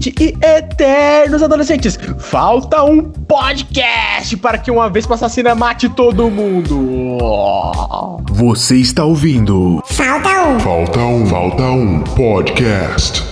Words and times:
Idosos 0.00 0.04
de 0.04 0.10
20 0.10 0.14
e 0.18 0.36
eternos 0.42 1.42
adolescentes, 1.42 1.98
falta 2.18 2.82
um 2.82 3.02
podcast 3.02 4.36
para 4.38 4.56
que 4.56 4.70
uma 4.70 4.88
vez 4.88 5.08
assassina 5.10 5.54
mate 5.54 5.88
todo 5.90 6.30
mundo. 6.30 7.18
Você 8.32 8.76
está 8.76 9.04
ouvindo 9.04 9.82
Falta 9.84 10.42
um. 10.42 10.60
Falta 10.60 11.00
um, 11.00 11.26
Falta 11.26 11.62
um 11.62 12.00
Podcast. 12.00 13.22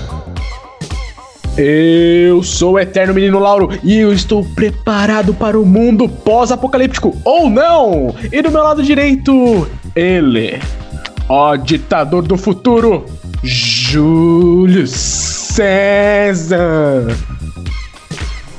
Eu 1.56 2.42
sou 2.42 2.74
o 2.74 2.78
Eterno 2.78 3.14
Menino 3.14 3.38
Lauro 3.40 3.70
e 3.82 3.96
eu 3.96 4.12
estou 4.12 4.44
preparado 4.54 5.34
para 5.34 5.58
o 5.58 5.66
mundo 5.66 6.08
pós-apocalíptico 6.08 7.16
ou 7.24 7.50
não! 7.50 8.14
E 8.30 8.40
do 8.42 8.50
meu 8.50 8.62
lado 8.62 8.80
direito, 8.80 9.66
ele, 9.96 10.60
ó 11.28 11.56
ditador 11.56 12.22
do 12.22 12.36
futuro, 12.36 13.06
Júlio 13.42 14.86
César. 15.58 17.04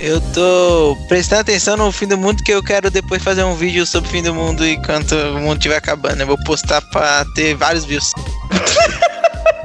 Eu 0.01 0.19
tô 0.33 0.97
prestando 1.07 1.39
atenção 1.39 1.77
no 1.77 1.93
fim 1.93 2.05
do 2.05 2.17
mundo 2.17 2.43
que 2.43 2.51
eu 2.51 2.61
quero 2.61 2.91
depois 2.91 3.23
fazer 3.23 3.41
um 3.45 3.55
vídeo 3.55 3.85
sobre 3.85 4.09
o 4.09 4.11
fim 4.11 4.21
do 4.21 4.33
mundo 4.33 4.67
enquanto 4.67 5.13
o 5.13 5.39
mundo 5.39 5.59
estiver 5.59 5.77
acabando. 5.77 6.19
Eu 6.19 6.27
vou 6.27 6.37
postar 6.43 6.81
pra 6.91 7.23
ter 7.35 7.55
vários 7.55 7.85
views. 7.85 8.11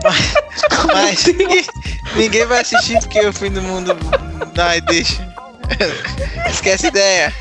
mas 0.04 0.34
mas 0.86 1.24
ninguém, 1.26 1.64
ninguém 2.14 2.46
vai 2.46 2.60
assistir 2.60 3.00
porque 3.00 3.26
o 3.26 3.32
fim 3.32 3.50
do 3.50 3.62
mundo. 3.62 3.96
Ai, 4.56 4.80
deixa. 4.82 5.28
Esquece 6.48 6.86
a 6.86 6.88
ideia. 6.88 7.34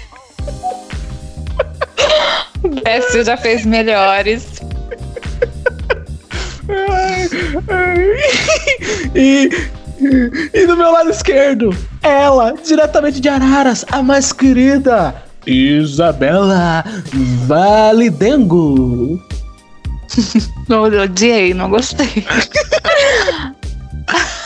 Décio 2.84 3.24
já 3.24 3.38
fez 3.38 3.64
melhores. 3.64 4.60
Ai, 6.68 7.30
ai. 7.68 9.12
E, 9.14 9.50
e 10.54 10.66
do 10.66 10.76
meu 10.76 10.92
lado 10.92 11.10
esquerdo, 11.10 11.76
ela, 12.02 12.54
diretamente 12.64 13.20
de 13.20 13.30
Araras, 13.30 13.86
a 13.92 14.02
mais 14.04 14.32
querida, 14.34 15.16
Isabela 15.46 16.84
Validengo. 17.46 19.22
Não, 20.70 20.88
eu 20.88 21.04
odiei, 21.04 21.54
não 21.54 21.70
gostei. 21.70 22.08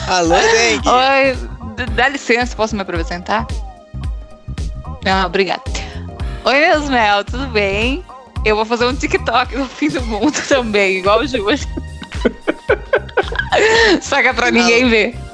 Alô, 0.07 0.35
Dengue. 0.35 0.87
Oi, 0.87 1.37
dá 1.93 2.09
licença, 2.09 2.55
posso 2.55 2.73
me 2.75 2.81
apresentar? 2.81 3.45
Não, 5.03 5.25
obrigada. 5.25 5.61
Oi, 6.45 6.53
meus 6.53 6.89
mel, 6.89 7.23
tudo 7.25 7.47
bem? 7.47 8.03
Eu 8.45 8.55
vou 8.55 8.63
fazer 8.65 8.85
um 8.85 8.95
TikTok 8.95 9.57
no 9.57 9.67
fim 9.67 9.89
do 9.89 10.01
mundo 10.03 10.41
também, 10.47 10.99
igual 10.99 11.19
o 11.19 11.27
Júlio. 11.27 11.59
Só 14.01 14.21
que 14.21 14.27
é 14.29 14.33
pra 14.33 14.49
ninguém 14.49 14.87
ver. 14.89 15.26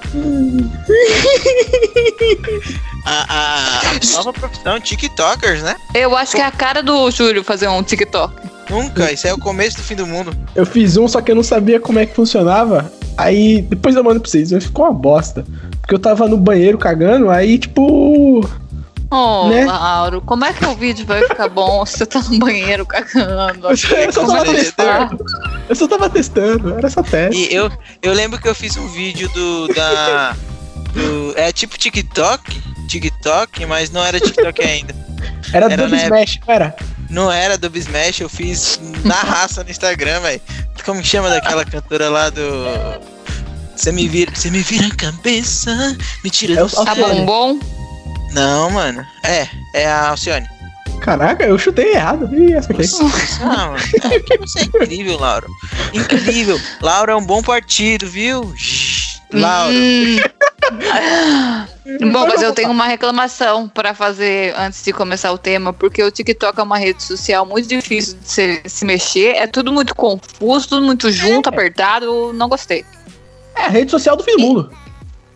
A, 3.06 3.25
a, 3.28 3.80
a 3.92 4.14
nova 4.17 4.33
profissão, 4.33 4.80
TikTokers, 4.80 5.61
né? 5.64 5.75
Eu 5.94 6.16
acho 6.16 6.36
que 6.36 6.42
é 6.42 6.45
a 6.45 6.52
cara 6.52 6.81
do 6.81 7.09
Júlio 7.11 7.44
fazer 7.44 7.67
um 7.67 7.83
TikTok. 7.83 8.34
Nunca, 8.69 9.11
isso 9.11 9.28
é 9.28 9.34
o 9.34 9.38
começo 9.38 9.78
do 9.78 9.84
fim 9.84 9.95
do 9.95 10.08
mundo. 10.08 10.34
Eu 10.56 10.66
fiz 10.66 10.96
um, 10.96 11.07
só 11.07 11.22
que 11.22 11.31
eu 11.31 11.35
não 11.35 11.44
sabia 11.44 11.79
como 11.79 12.00
é 12.00 12.06
que 12.06 12.16
funcionava. 12.16 12.91
Aí, 13.18 13.62
depois 13.62 13.96
eu 13.96 14.03
mando 14.03 14.22
pra 14.22 14.29
vocês, 14.29 14.51
mas 14.51 14.63
ficou 14.66 14.85
uma 14.85 14.94
bosta. 14.94 15.46
Porque 15.81 15.94
eu 15.94 16.00
tava 16.00 16.28
no 16.28 16.38
banheiro 16.38 16.78
cagando, 16.78 17.30
aí, 17.30 17.59
tipo. 17.59 18.50
Oh, 19.12 19.47
Né? 19.50 19.66
Lauro, 19.66 20.22
como 20.22 20.45
é 20.45 20.53
que 20.53 20.66
o 20.66 20.74
vídeo 20.75 21.06
vai 21.06 21.22
ficar 21.28 21.47
bom 21.50 21.85
se 21.85 21.97
você 21.97 22.06
tá 22.06 22.22
no 22.22 22.40
banheiro 22.40 22.85
cagando? 22.85 23.68
Eu 23.69 24.13
Como 24.13 24.28
tava 24.28 24.40
é 24.40 24.44
que 24.45 24.56
testando. 24.56 25.25
Eu 25.69 25.75
só 25.75 25.88
tava 25.88 26.09
testando, 26.09 26.78
era 26.78 26.90
só 26.90 27.01
teste. 27.01 27.40
E 27.41 27.53
eu, 27.53 27.72
eu 28.01 28.13
lembro 28.13 28.40
que 28.40 28.47
eu 28.47 28.56
fiz 28.56 28.75
um 28.78 28.88
vídeo 28.88 29.29
do. 29.29 29.68
da. 29.74 30.35
do- 30.94 31.34
é 31.38 31.51
tipo 31.51 31.78
TikTok? 31.78 32.62
TikTok, 32.88 33.66
mas 33.66 33.90
não 33.90 34.03
era 34.03 34.19
TikTok 34.19 34.62
ainda. 34.62 34.94
Era, 35.53 35.72
era 35.72 35.88
do 35.88 35.96
Smash, 35.96 36.40
não 36.46 36.53
era? 36.53 36.75
Não 37.09 37.31
era 37.31 37.57
do 37.57 37.78
Smash, 37.78 38.19
eu 38.22 38.29
fiz 38.29 38.79
na 39.03 39.16
raça 39.16 39.63
no 39.63 39.69
Instagram, 39.72 40.19
velho. 40.22 40.41
Como 40.85 41.01
que 41.01 41.07
chama 41.07 41.29
daquela 41.29 41.63
cantora 41.63 42.09
lá 42.09 42.30
do. 42.30 42.41
Você 43.75 43.91
me 43.91 44.07
vira, 44.07 44.31
você 44.35 44.51
me 44.51 44.59
vira 44.59 44.88
a 44.88 44.95
cabeça, 44.95 45.72
me 46.24 46.30
tira 46.30 46.53
É 46.53 46.63
do. 46.63 46.69
Tá 46.69 46.94
bom, 46.94 47.25
bom? 47.25 47.59
Não, 48.34 48.69
mano. 48.69 49.06
É, 49.24 49.47
é 49.74 49.88
a 49.88 50.09
Alcione. 50.09 50.47
Caraca, 51.03 51.44
eu 51.44 51.59
chutei 51.59 51.96
errado. 51.96 52.30
Ih, 52.34 52.53
essa 52.53 52.72
aqui. 52.72 52.84
Mano. 53.44 53.75
É 54.31 54.38
você 54.38 54.59
é 54.59 54.64
incrível, 54.64 55.19
Laura. 55.19 55.47
Incrível. 55.94 56.58
Laura 56.81 57.12
é 57.12 57.16
um 57.16 57.25
bom 57.25 57.44
partido, 57.44 58.08
viu? 58.08 58.53
Shhh, 58.56 59.19
Laura. 59.34 59.74
Hum. 59.74 60.18
Bom, 62.09 62.25
mas 62.25 62.42
eu 62.42 62.53
tenho 62.53 62.72
uma 62.72 62.88
reclamação 62.88 63.68
pra 63.68 63.94
fazer 63.94 64.56
antes 64.58 64.81
de 64.81 64.94
começar 64.94 65.34
o 65.34 65.38
tema, 65.38 65.74
porque 65.74 66.02
o 66.02 66.09
TikTok 66.09 66.58
é 66.58 66.63
uma 66.63 66.78
rede 66.78 67.03
social 67.03 67.46
muito 67.46 67.68
difícil 67.68 68.18
de 68.19 68.30
se, 68.30 68.62
se 68.66 68.86
mexer, 68.86 69.36
é 69.36 69.46
tudo 69.46 69.74
muito 69.74 69.94
confuso, 69.94 70.69
tudo 70.69 70.86
muito 70.86 71.12
junto, 71.12 71.50
apertado, 71.50 72.06
eu 72.06 72.31
não 72.31 72.47
gostei. 72.47 72.86
É 73.58 73.63
a 73.63 73.68
rede 73.68 73.92
social 73.92 74.16
do 74.16 74.24
fim 74.24 74.38
do 74.38 74.40
mundo. 74.42 74.72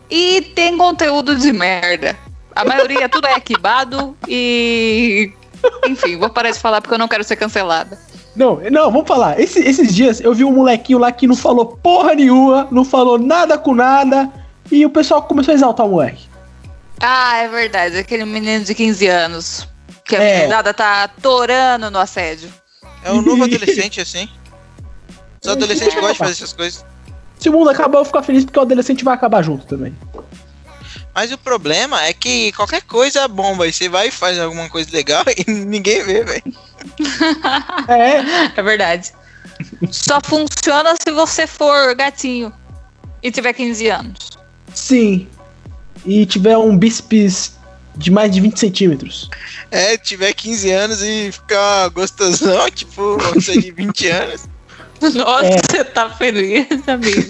E 0.10 0.42
tem 0.56 0.78
conteúdo 0.78 1.36
de 1.36 1.52
merda. 1.52 2.18
A 2.56 2.64
maioria 2.64 3.10
tudo 3.10 3.28
é 3.28 3.34
equibado 3.34 4.18
e. 4.28 5.34
Enfim, 5.88 6.18
vou 6.18 6.30
parar 6.30 6.52
de 6.52 6.60
falar 6.60 6.82
porque 6.82 6.94
eu 6.94 6.98
não 7.00 7.08
quero 7.08 7.24
ser 7.24 7.36
cancelada. 7.36 7.98
Não, 8.36 8.60
não, 8.72 8.92
vamos 8.92 9.08
falar. 9.08 9.40
Esse- 9.40 9.60
esses 9.60 9.94
dias 9.96 10.20
eu 10.22 10.34
vi 10.34 10.44
um 10.44 10.52
molequinho 10.52 11.00
lá 11.00 11.12
que 11.12 11.26
não 11.28 11.36
falou 11.36 11.66
porra 11.66 12.14
nenhuma, 12.14 12.68
não 12.72 12.86
falou 12.86 13.18
nada 13.18 13.58
com 13.58 13.74
nada, 13.74 14.30
e 14.72 14.86
o 14.86 14.90
pessoal 14.90 15.24
começou 15.24 15.52
a 15.52 15.56
exaltar 15.56 15.86
o 15.86 15.90
moleque. 15.90 16.28
Ah, 17.02 17.38
é 17.38 17.48
verdade, 17.48 17.98
aquele 17.98 18.26
menino 18.26 18.64
de 18.64 18.74
15 18.76 19.08
anos. 19.08 19.68
Que 20.06 20.16
a 20.16 20.22
É. 20.22 20.38
meninada 20.40 20.74
tá 20.74 21.08
torando 21.22 21.92
no 21.92 22.00
assédio. 22.00 22.50
É 23.04 23.12
um 23.12 23.22
novo 23.22 23.44
adolescente 23.46 24.00
assim. 24.00 24.30
Os 25.44 25.50
adolescentes 25.52 25.94
gostam 25.96 26.12
de 26.14 26.18
fazer 26.18 26.32
essas 26.32 26.54
coisas. 26.54 26.86
Se 27.40 27.50
o 27.50 27.52
mundo 27.52 27.70
acabar, 27.70 28.00
eu 28.00 28.04
vou 28.04 28.06
ficar 28.06 28.24
feliz 28.24 28.46
porque 28.46 28.58
o 28.58 28.62
adolescente 28.64 29.04
vai 29.04 29.14
acabar 29.14 29.42
junto 29.44 29.66
também. 29.68 29.96
Mas 31.18 31.32
o 31.32 31.38
problema 31.40 32.06
é 32.06 32.14
que 32.14 32.52
qualquer 32.52 32.84
coisa 32.84 33.28
bomba. 33.28 33.68
E 33.68 33.74
você 33.74 33.90
vai 33.90 34.10
e 34.10 34.12
faz 34.12 34.38
alguma 34.38 34.70
coisa 34.70 34.88
legal 34.94 35.24
e 35.36 35.52
ninguém 35.52 36.04
vê, 36.04 36.24
velho. 36.24 36.44
É, 37.88 38.60
É 38.60 38.62
verdade. 38.62 39.12
Só 39.92 40.20
funciona 40.24 40.94
se 41.02 41.12
você 41.12 41.48
for 41.48 41.96
gatinho 41.96 42.54
e 43.24 43.32
tiver 43.32 43.54
15 43.54 43.90
anos. 43.90 44.30
sim. 44.76 45.28
E 46.06 46.24
tiver 46.28 46.56
um 46.56 46.78
bíceps 46.78 47.54
de 47.96 48.12
mais 48.12 48.32
de 48.32 48.40
20 48.40 48.60
centímetros. 48.60 49.28
É, 49.72 49.98
tiver 49.98 50.32
15 50.34 50.72
anos 50.72 51.02
e 51.02 51.32
ficar 51.32 51.90
gostosão, 51.90 52.70
tipo, 52.70 53.18
pessoa 53.34 53.60
de 53.60 53.72
20 53.72 54.08
anos. 54.10 54.44
Nossa, 55.16 55.46
É. 55.48 55.58
você 55.68 55.84
tá 55.84 56.12
feliz, 56.12 56.68
amigo. 56.88 57.22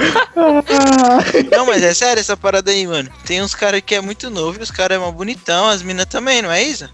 Não, 1.50 1.66
mas 1.66 1.82
é 1.82 1.94
sério 1.94 2.20
essa 2.20 2.36
parada 2.36 2.70
aí, 2.70 2.86
mano. 2.86 3.10
Tem 3.24 3.42
uns 3.42 3.54
caras 3.54 3.80
que 3.84 3.94
é 3.94 4.00
muito 4.00 4.30
novo 4.30 4.58
e 4.60 4.62
os 4.62 4.70
caras 4.70 4.96
é 4.96 4.98
mó 5.00 5.10
bonitão, 5.10 5.68
as 5.68 5.82
minas 5.82 6.06
também, 6.06 6.42
não 6.42 6.50
é 6.50 6.62
isso? 6.62 6.88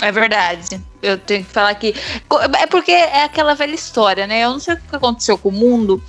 É 0.00 0.10
verdade. 0.10 0.80
Eu 1.00 1.16
tenho 1.16 1.44
que 1.44 1.52
falar 1.52 1.74
que. 1.76 1.94
É 2.58 2.66
porque 2.66 2.90
é 2.90 3.24
aquela 3.24 3.54
velha 3.54 3.74
história, 3.74 4.26
né? 4.26 4.40
Eu 4.44 4.50
não 4.50 4.58
sei 4.58 4.74
o 4.74 4.76
que 4.76 4.96
aconteceu 4.96 5.38
com 5.38 5.48
o 5.48 5.52
mundo. 5.52 6.02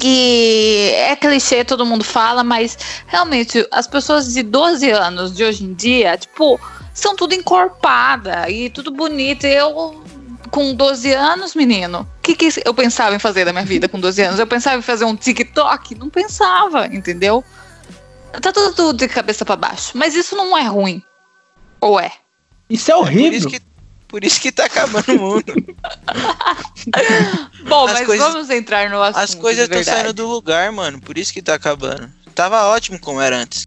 Que 0.00 0.92
é 0.94 1.14
clichê, 1.14 1.62
todo 1.62 1.84
mundo 1.84 2.02
fala, 2.02 2.42
mas 2.42 2.78
realmente 3.06 3.68
as 3.70 3.86
pessoas 3.86 4.32
de 4.32 4.42
12 4.42 4.90
anos 4.90 5.36
de 5.36 5.44
hoje 5.44 5.62
em 5.64 5.74
dia, 5.74 6.16
tipo, 6.16 6.58
são 6.94 7.14
tudo 7.14 7.34
encorpada 7.34 8.48
e 8.48 8.70
tudo 8.70 8.90
bonito. 8.90 9.44
Eu, 9.44 10.02
com 10.54 10.72
12 10.72 11.12
anos, 11.12 11.52
menino, 11.56 12.08
o 12.18 12.22
que, 12.22 12.36
que 12.36 12.48
eu 12.64 12.72
pensava 12.72 13.16
em 13.16 13.18
fazer 13.18 13.44
da 13.44 13.52
minha 13.52 13.64
vida 13.64 13.88
com 13.88 13.98
12 13.98 14.22
anos? 14.22 14.38
Eu 14.38 14.46
pensava 14.46 14.78
em 14.78 14.82
fazer 14.82 15.04
um 15.04 15.16
TikTok? 15.16 15.96
Não 15.96 16.08
pensava, 16.08 16.86
entendeu? 16.86 17.42
Tá 18.40 18.52
tudo, 18.52 18.72
tudo 18.72 18.96
de 18.96 19.08
cabeça 19.08 19.44
pra 19.44 19.56
baixo. 19.56 19.90
Mas 19.96 20.14
isso 20.14 20.36
não 20.36 20.56
é 20.56 20.62
ruim. 20.62 21.02
Ou 21.80 21.98
é? 21.98 22.12
Isso 22.70 22.88
é 22.90 22.94
É 22.94 22.96
por 22.96 23.02
horrível. 23.04 23.38
isso 23.38 23.48
que, 23.48 23.60
por 24.06 24.22
isso 24.22 24.40
que 24.40 24.52
tá 24.52 24.66
acabando 24.66 25.12
o 25.12 25.18
mundo. 25.18 25.44
Bom, 27.68 27.86
As 27.86 27.92
mas 27.94 28.06
coisas- 28.06 28.32
vamos 28.32 28.50
entrar 28.50 28.88
no 28.90 29.02
assunto. 29.02 29.22
As 29.22 29.34
coisas 29.34 29.64
estão 29.68 29.82
saindo 29.82 30.12
do 30.12 30.28
lugar, 30.28 30.70
mano. 30.70 31.00
Por 31.00 31.18
isso 31.18 31.32
que 31.32 31.42
tá 31.42 31.54
acabando. 31.54 32.08
Tava 32.32 32.62
ótimo 32.66 32.98
como 33.00 33.20
era 33.20 33.36
antes. 33.38 33.66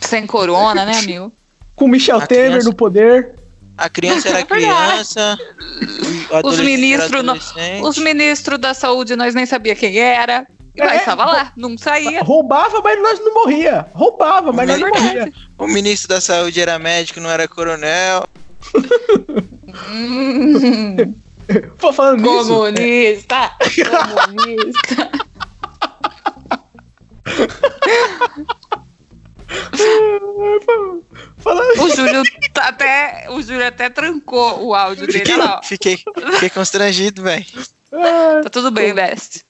Sem 0.00 0.26
corona, 0.26 0.84
né, 0.84 0.98
amigo? 0.98 1.32
Com 1.76 1.86
Michel 1.86 2.20
A 2.20 2.26
Temer 2.26 2.46
criança- 2.50 2.68
no 2.68 2.74
poder. 2.74 3.36
A 3.78 3.88
criança 3.88 4.28
era 4.28 4.40
É 4.40 4.44
criança. 4.44 5.38
o 6.30 6.36
adolescente 6.36 6.92
era 6.92 7.08
ministros. 7.22 7.54
Os 7.82 7.98
ministros 7.98 8.58
da 8.58 8.74
saúde 8.74 9.16
nós 9.16 9.34
nem 9.34 9.46
sabia 9.46 9.74
quem 9.74 9.96
era. 9.98 10.46
Mas 10.76 11.02
É. 11.02 11.04
tava 11.04 11.24
lá, 11.24 11.52
não 11.56 11.76
saía. 11.78 12.22
Roubava, 12.22 12.80
mas 12.82 13.00
nós 13.02 13.18
não 13.20 13.34
morria. 13.34 13.86
Roubava, 13.94 14.52
mas 14.52 14.68
nós 14.68 14.78
não 14.80 14.88
morria. 14.90 15.32
O 15.56 15.66
ministro 15.66 16.08
da 16.08 16.20
saúde 16.20 16.60
era 16.60 16.78
médico, 16.78 17.20
não 17.20 17.30
era 17.30 17.48
coronel. 17.48 18.28
Pô, 21.78 21.92
falando 21.92 22.20
nisso. 22.20 22.48
comunista! 22.48 23.52
Comunista! 24.26 25.07
Trancou 34.28 34.66
o 34.66 34.74
áudio 34.74 35.06
dele. 35.06 35.18
Fiquei, 35.20 35.36
lá, 35.36 35.58
ó. 35.58 35.66
fiquei, 35.66 35.98
fiquei 36.34 36.50
constrangido, 36.50 37.22
velho. 37.22 37.44
Ah, 37.90 38.40
Tá 38.44 38.50
tudo 38.50 38.70
bem, 38.70 38.94
Best. 38.94 39.44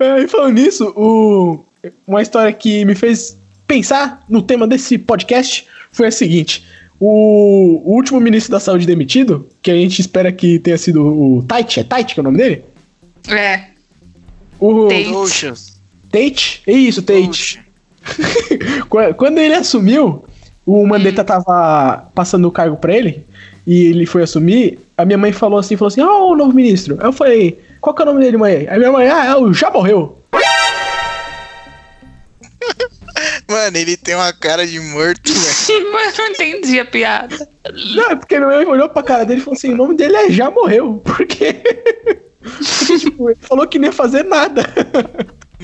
ah, 0.00 0.20
e 0.20 0.28
falando 0.28 0.54
nisso, 0.54 0.92
o... 0.96 1.64
uma 2.06 2.20
história 2.20 2.52
que 2.52 2.84
me 2.84 2.94
fez 2.94 3.38
pensar 3.66 4.22
no 4.28 4.42
tema 4.42 4.66
desse 4.66 4.98
podcast 4.98 5.66
foi 5.92 6.08
a 6.08 6.12
seguinte. 6.12 6.66
O, 7.00 7.80
o 7.84 7.94
último 7.94 8.20
ministro 8.20 8.52
da 8.52 8.60
saúde 8.60 8.86
demitido, 8.86 9.48
que 9.62 9.70
a 9.70 9.74
gente 9.74 10.00
espera 10.00 10.30
que 10.32 10.58
tenha 10.58 10.78
sido 10.78 11.02
o 11.04 11.42
Tait, 11.42 11.78
é 11.78 11.84
Tait 11.84 12.12
que 12.12 12.20
é 12.20 12.22
o 12.22 12.24
nome 12.24 12.38
dele? 12.38 12.64
É. 13.28 13.64
O 14.60 14.88
Tate. 14.88 15.08
Oceans. 15.08 15.80
Tate? 16.10 16.62
É 16.66 16.72
isso, 16.72 17.02
Tate. 17.02 17.62
Quando 19.16 19.38
ele 19.38 19.54
assumiu, 19.54 20.24
o 20.64 20.86
Mandetta 20.86 21.24
tava 21.24 22.08
passando 22.14 22.46
o 22.48 22.52
cargo 22.52 22.76
pra 22.76 22.94
ele, 22.94 23.26
e 23.66 23.86
ele 23.86 24.06
foi 24.06 24.22
assumir, 24.22 24.78
a 24.96 25.04
minha 25.04 25.18
mãe 25.18 25.32
falou 25.32 25.58
assim, 25.58 25.76
falou 25.76 25.88
assim, 25.88 26.02
ó, 26.02 26.28
o 26.28 26.36
novo 26.36 26.52
ministro. 26.52 26.96
Aí 27.00 27.06
eu 27.06 27.12
falei, 27.12 27.60
qual 27.80 27.94
que 27.94 28.02
é 28.02 28.04
o 28.04 28.06
nome 28.06 28.22
dele, 28.22 28.36
mãe? 28.36 28.68
Aí 28.68 28.78
minha 28.78 28.92
mãe, 28.92 29.08
ah, 29.08 29.26
é 29.26 29.36
o 29.36 29.52
já 29.52 29.70
morreu. 29.70 30.18
Mano, 33.48 33.76
ele 33.76 33.96
tem 33.96 34.14
uma 34.14 34.32
cara 34.32 34.66
de 34.66 34.80
morto, 34.80 35.32
velho. 35.32 35.88
Mas 35.92 36.18
eu 36.18 36.24
não 36.24 36.32
entendi 36.32 36.80
a 36.80 36.84
piada. 36.84 37.48
Não, 37.94 38.10
é 38.10 38.16
porque 38.16 38.38
minha 38.38 38.48
mãe 38.48 38.66
olhou 38.66 38.88
pra 38.88 39.02
cara 39.02 39.24
dele 39.24 39.40
e 39.40 39.44
falou 39.44 39.56
assim, 39.56 39.72
o 39.72 39.76
nome 39.76 39.94
dele 39.94 40.16
é 40.16 40.30
já 40.30 40.50
morreu, 40.50 41.00
porque... 41.04 41.54
porque, 42.42 42.98
tipo, 42.98 43.30
ele 43.30 43.38
falou 43.40 43.66
que 43.66 43.78
não 43.78 43.86
ia 43.86 43.92
fazer 43.92 44.24
nada. 44.24 44.62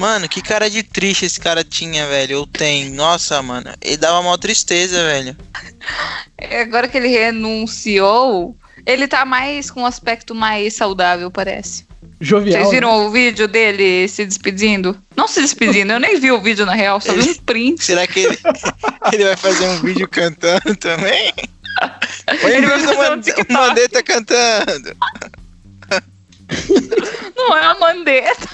Mano, 0.01 0.27
que 0.31 0.41
cara 0.41 0.71
de 0.71 0.83
triste 0.83 1.27
esse 1.27 1.39
cara 1.39 1.63
tinha, 1.63 2.07
velho. 2.07 2.39
Ou 2.39 2.47
tem. 2.47 2.89
Nossa, 2.89 3.43
mano. 3.43 3.71
Ele 3.83 3.99
dava 3.99 4.23
maior 4.23 4.39
tristeza, 4.39 4.97
velho. 5.05 5.37
Agora 6.59 6.89
que 6.89 6.97
ele 6.97 7.09
renunciou, 7.09 8.57
ele 8.87 9.07
tá 9.07 9.27
mais 9.27 9.71
com 9.71 9.83
um 9.83 9.87
aspecto 9.87 10.35
mais 10.35 10.73
saudável, 10.75 11.31
parece. 11.31 11.85
Jovial. 12.19 12.61
Vocês 12.63 12.71
viram 12.71 13.07
o 13.07 13.11
vídeo 13.11 13.47
dele 13.47 14.09
se 14.09 14.25
despedindo? 14.25 14.97
Não 15.15 15.29
se 15.29 15.43
despedindo, 15.43 15.93
eu 15.93 16.01
nem 16.01 16.19
vi 16.19 16.33
o 16.33 16.41
vídeo 16.41 16.65
na 16.65 16.73
real, 16.75 16.99
só 16.99 17.13
vi 17.13 17.21
um 17.31 17.35
print. 17.35 17.85
Será 17.85 18.07
que 18.07 18.21
ele, 18.21 18.39
ele 19.13 19.25
vai 19.25 19.37
fazer 19.37 19.67
um 19.69 19.81
vídeo 19.81 20.09
cantando 20.09 20.75
também? 20.77 21.31
Põe 22.41 22.51
Ele 22.53 22.67
vai 22.67 22.79
fazer 22.81 22.95
um 22.95 23.11
Man- 23.17 23.21
TikTok. 23.21 23.51
o 23.51 23.53
Mandetta 23.53 24.03
cantando. 24.03 24.97
Não 27.37 27.57
é 27.57 27.65
a 27.67 27.75
Mandetta. 27.79 28.49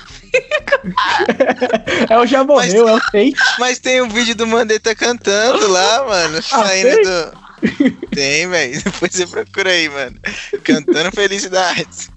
É 2.09 2.19
o 2.19 2.27
já 2.27 2.44
morreu, 2.44 2.88
é 2.88 2.94
o 2.94 3.00
Tate. 3.00 3.35
Mas 3.59 3.79
tem 3.79 4.00
um 4.03 4.09
vídeo 4.09 4.35
do 4.35 4.47
Mandetta 4.47 4.94
cantando 4.94 5.69
lá, 5.69 6.05
mano. 6.09 6.43
Saindo 6.43 6.94
tem? 6.94 7.05
do. 7.05 8.06
Tem, 8.11 8.49
velho. 8.49 8.81
Depois 8.85 9.12
você 9.12 9.27
procura 9.27 9.71
aí, 9.71 9.88
mano. 9.88 10.17
Cantando 10.62 11.11
felicidades. 11.12 12.11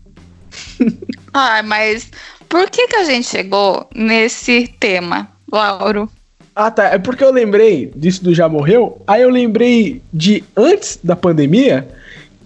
Ah, 1.33 1.61
mas 1.63 2.09
por 2.47 2.69
que 2.69 2.87
que 2.87 2.95
a 2.95 3.03
gente 3.03 3.27
chegou 3.27 3.87
nesse 3.95 4.67
tema, 4.79 5.29
Lauro? 5.51 6.09
Ah, 6.55 6.69
tá. 6.69 6.85
É 6.85 6.97
porque 6.97 7.23
eu 7.23 7.31
lembrei 7.31 7.91
disso 7.95 8.23
do 8.23 8.33
já 8.33 8.49
morreu. 8.49 9.01
Aí 9.07 9.21
eu 9.21 9.29
lembrei 9.29 10.01
de 10.13 10.43
antes 10.55 10.99
da 11.03 11.15
pandemia 11.15 11.87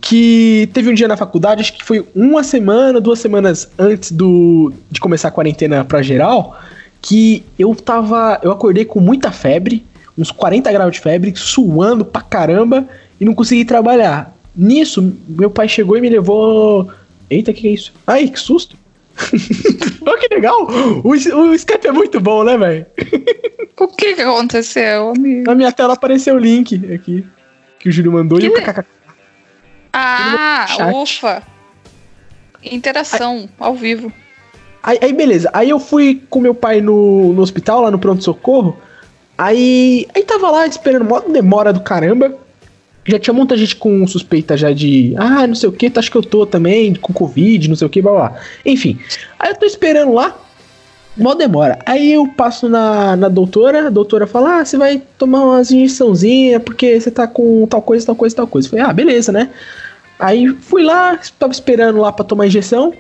que 0.06 0.70
teve 0.74 0.90
um 0.90 0.94
dia 0.94 1.08
na 1.08 1.16
faculdade, 1.16 1.62
acho 1.62 1.72
que 1.72 1.84
foi 1.84 2.06
uma 2.14 2.44
semana, 2.44 3.00
duas 3.00 3.20
semanas 3.20 3.72
antes 3.80 4.12
do 4.12 4.74
de 4.92 5.00
começar 5.00 5.30
a 5.30 5.32
quarentena 5.32 5.86
pra 5.86 6.02
geral, 6.02 6.60
que 7.02 7.42
eu 7.58 7.74
tava, 7.74 8.38
eu 8.44 8.52
acordei 8.52 8.84
com 8.84 9.00
muita 9.00 9.32
febre, 9.32 9.86
uns 10.18 10.30
40 10.30 10.70
graus 10.74 10.92
de 10.92 11.00
febre, 11.00 11.32
suando 11.38 12.04
pra 12.04 12.22
caramba 12.22 12.86
e 13.20 13.24
não 13.24 13.34
consegui 13.34 13.64
trabalhar. 13.64 14.36
Nisso, 14.54 15.16
meu 15.26 15.50
pai 15.50 15.70
chegou 15.70 15.98
e 15.98 16.02
me 16.02 16.10
levou. 16.10 16.92
Eita, 17.30 17.52
o 17.52 17.54
que, 17.54 17.66
é 17.66 17.72
isso? 17.72 17.94
Ai, 18.06 18.28
que 18.28 18.40
susto! 18.40 18.76
Olha 20.06 20.20
que 20.20 20.36
legal! 20.36 20.68
O, 21.02 21.12
o 21.12 21.56
Skype 21.56 21.88
é 21.88 21.92
muito 21.94 22.20
bom, 22.20 22.44
né, 22.44 22.58
velho? 22.58 22.86
O 23.80 23.88
que 23.88 24.14
que 24.14 24.22
aconteceu, 24.22 25.10
amigo? 25.10 25.44
Na 25.46 25.56
minha 25.56 25.72
tela 25.72 25.94
apareceu 25.94 26.36
o 26.36 26.40
link 26.40 26.76
aqui. 26.94 27.26
Que 27.80 27.90
o 27.90 27.92
Júlio 27.92 28.12
mandou 28.12 28.40
e 28.40 28.50
Que- 28.50 28.62
kkk. 28.62 28.86
Ah, 29.94 30.66
ufa. 30.96 31.44
Interação 32.64 33.48
ao 33.60 33.76
vivo. 33.76 34.12
Aí, 34.82 34.98
aí, 35.02 35.14
beleza. 35.14 35.50
Aí 35.54 35.70
eu 35.70 35.80
fui 35.80 36.22
com 36.30 36.42
meu 36.42 36.56
pai 36.56 36.82
no, 36.82 37.32
no 37.32 37.42
hospital, 37.42 37.82
lá 37.82 37.92
no 37.92 38.00
pronto-socorro. 38.00 38.78
Aí, 39.38 40.08
aí 40.14 40.24
tava 40.24 40.50
lá 40.52 40.68
esperando 40.68 41.06
mó 41.06 41.20
demora 41.20 41.72
do 41.72 41.82
caramba. 41.82 42.36
Já 43.06 43.20
tinha 43.20 43.34
muita 43.34 43.58
gente 43.58 43.76
com 43.76 44.06
suspeita 44.08 44.56
já 44.56 44.72
de. 44.72 45.14
Ah, 45.18 45.46
não 45.46 45.56
sei 45.56 45.70
o 45.70 45.72
que, 45.72 45.92
acho 45.96 46.10
que 46.12 46.18
eu 46.18 46.22
tô 46.22 46.46
também, 46.46 46.94
com 46.96 47.14
Covid, 47.14 47.68
não 47.70 47.76
sei 47.76 47.86
o 47.86 47.90
que, 47.90 48.02
blá 48.02 48.12
blá. 48.12 48.34
Enfim. 48.66 48.98
Aí 49.40 49.52
eu 49.52 49.56
tô 49.56 49.66
esperando 49.66 50.14
lá. 50.14 50.38
Mó 51.16 51.36
demora. 51.36 51.78
Aí 51.86 52.14
eu 52.14 52.28
passo 52.28 52.68
na, 52.68 53.16
na 53.16 53.30
doutora, 53.30 53.88
a 53.88 53.90
doutora 53.90 54.26
fala: 54.26 54.60
Ah, 54.60 54.66
você 54.66 54.78
vai 54.78 55.02
tomar 55.18 55.46
umas 55.46 55.72
injeçãozinhas 55.72 56.62
porque 56.64 57.00
você 57.00 57.12
tá 57.12 57.28
com 57.28 57.68
tal 57.68 57.82
coisa, 57.82 58.06
tal 58.06 58.16
coisa, 58.16 58.36
tal 58.36 58.48
coisa. 58.48 58.68
Eu 58.68 58.72
falei: 58.72 58.86
Ah, 58.86 58.94
beleza, 58.94 59.32
né? 59.32 59.50
Aí 60.24 60.48
fui 60.62 60.84
lá, 60.84 61.20
tava 61.38 61.52
esperando 61.52 62.00
lá 62.00 62.10
pra 62.12 62.24
tomar 62.24 62.48
injeção. 62.48 62.94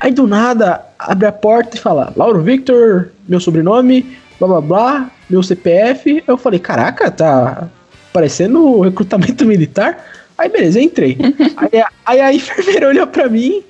Aí 0.00 0.10
do 0.10 0.26
nada 0.26 0.84
abre 0.98 1.26
a 1.28 1.32
porta 1.32 1.76
e 1.76 1.80
fala: 1.80 2.12
Lauro 2.16 2.42
Victor, 2.42 3.10
meu 3.28 3.38
sobrenome, 3.38 4.16
blá 4.40 4.48
blá 4.48 4.60
blá, 4.60 5.10
meu 5.30 5.42
CPF. 5.44 6.24
Eu 6.26 6.36
falei: 6.36 6.58
Caraca, 6.58 7.08
tá 7.10 7.68
parecendo 8.12 8.80
recrutamento 8.80 9.44
militar. 9.46 10.04
Aí 10.36 10.48
beleza, 10.48 10.80
entrei. 10.80 11.16
aí, 11.56 11.80
a- 11.80 11.88
aí 12.04 12.20
a 12.20 12.32
enfermeira 12.34 12.88
olhou 12.90 13.06
pra 13.06 13.28
mim. 13.28 13.62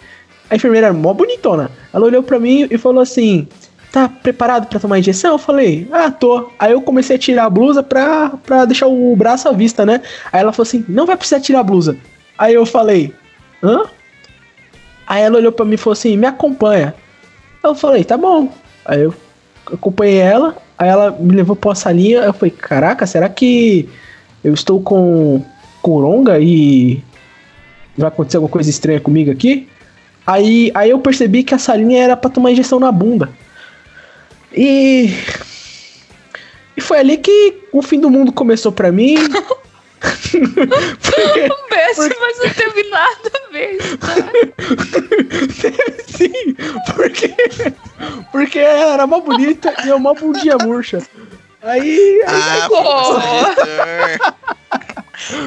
A 0.49 0.57
enfermeira 0.57 0.87
era 0.87 0.95
mó 0.95 1.13
bonitona. 1.13 1.71
Ela 1.93 2.07
olhou 2.07 2.23
pra 2.23 2.41
mim 2.41 2.67
e 2.71 2.79
falou 2.79 3.03
assim: 3.03 3.47
Tá 3.93 4.09
preparado 4.09 4.69
pra 4.69 4.81
tomar 4.81 4.99
injeção? 4.99 5.33
Eu 5.33 5.39
falei: 5.39 5.87
Ah, 5.93 6.11
tô. 6.11 6.51
Aí 6.59 6.73
eu 6.73 6.81
comecei 6.81 7.17
a 7.17 7.19
tirar 7.19 7.45
a 7.45 7.51
blusa 7.51 7.83
pra, 7.83 8.31
pra 8.45 8.65
deixar 8.65 8.87
o 8.87 9.15
braço 9.15 9.49
à 9.49 9.53
vista, 9.53 9.85
né? 9.85 10.01
Aí 10.33 10.41
ela 10.41 10.53
falou 10.53 10.67
assim: 10.67 10.83
Não 10.89 11.05
vai 11.05 11.15
precisar 11.17 11.41
tirar 11.41 11.61
a 11.61 11.63
blusa. 11.65 11.95
Aí 12.39 12.55
eu 12.55 12.67
falei: 12.67 13.13
Hã? 13.63 13.85
Aí 15.07 15.23
ela 15.23 15.39
olhou 15.39 15.53
pra 15.53 15.65
mim 15.65 15.75
e 15.75 15.79
falou 15.79 15.93
assim: 15.93 16.17
Me 16.17 16.27
acompanha. 16.27 16.95
Eu 17.63 17.75
falei: 17.75 18.05
Tá 18.05 18.17
bom. 18.17 18.53
Aí 18.85 19.03
eu 19.03 19.15
acompanhei 19.73 20.19
ela. 20.19 20.57
Aí 20.79 20.89
ela 20.89 21.11
me 21.11 21.35
levou 21.35 21.57
pra 21.57 21.71
uma 21.71 21.75
salinha. 21.75 22.19
Eu 22.19 22.33
falei: 22.33 22.51
Caraca, 22.51 23.07
será 23.07 23.29
que 23.29 23.89
eu 24.45 24.53
estou 24.53 24.81
com 24.81 25.43
coronga 25.83 26.39
e 26.39 27.03
vai 27.97 28.09
acontecer 28.09 28.37
alguma 28.37 28.53
coisa 28.53 28.69
estranha 28.69 29.01
comigo 29.01 29.31
aqui? 29.31 29.69
Aí, 30.27 30.73
aí 30.75 30.91
eu 30.91 30.99
percebi 30.99 31.45
que 31.45 31.55
a 31.55 31.59
salinha 31.59 32.03
era 32.03 32.17
pra 32.17 32.29
tomar 32.29 32.51
injeção 32.51 32.81
na 32.81 32.91
bunda. 32.91 33.31
E. 34.53 35.11
E 36.77 36.81
foi 36.81 36.99
ali 36.99 37.17
que 37.17 37.63
o 37.73 37.81
fim 37.81 37.99
do 38.01 38.11
mundo 38.11 38.33
começou 38.33 38.73
pra 38.73 38.93
mim. 38.93 39.17
Porque- 40.01 41.49
Um 41.53 41.69
beijo, 41.71 42.17
mas 42.21 42.39
não 42.39 42.51
teve 42.55 42.83
nada 42.91 43.31
a 43.35 43.53
ver. 43.53 43.79
tá? 43.99 44.15
Sim, 46.07 46.55
porque. 46.95 47.35
Porque 48.33 48.59
ela 48.59 48.95
era 48.95 49.07
mó 49.07 49.21
bonita 49.21 49.75
e 49.85 49.89
eu 49.89 49.99
mó 49.99 50.15
bundinha 50.15 50.57
murcha. 50.63 50.99
Aí. 51.63 52.23
aí 52.27 52.61
Ah, 52.63 52.69
professor. 52.69 54.37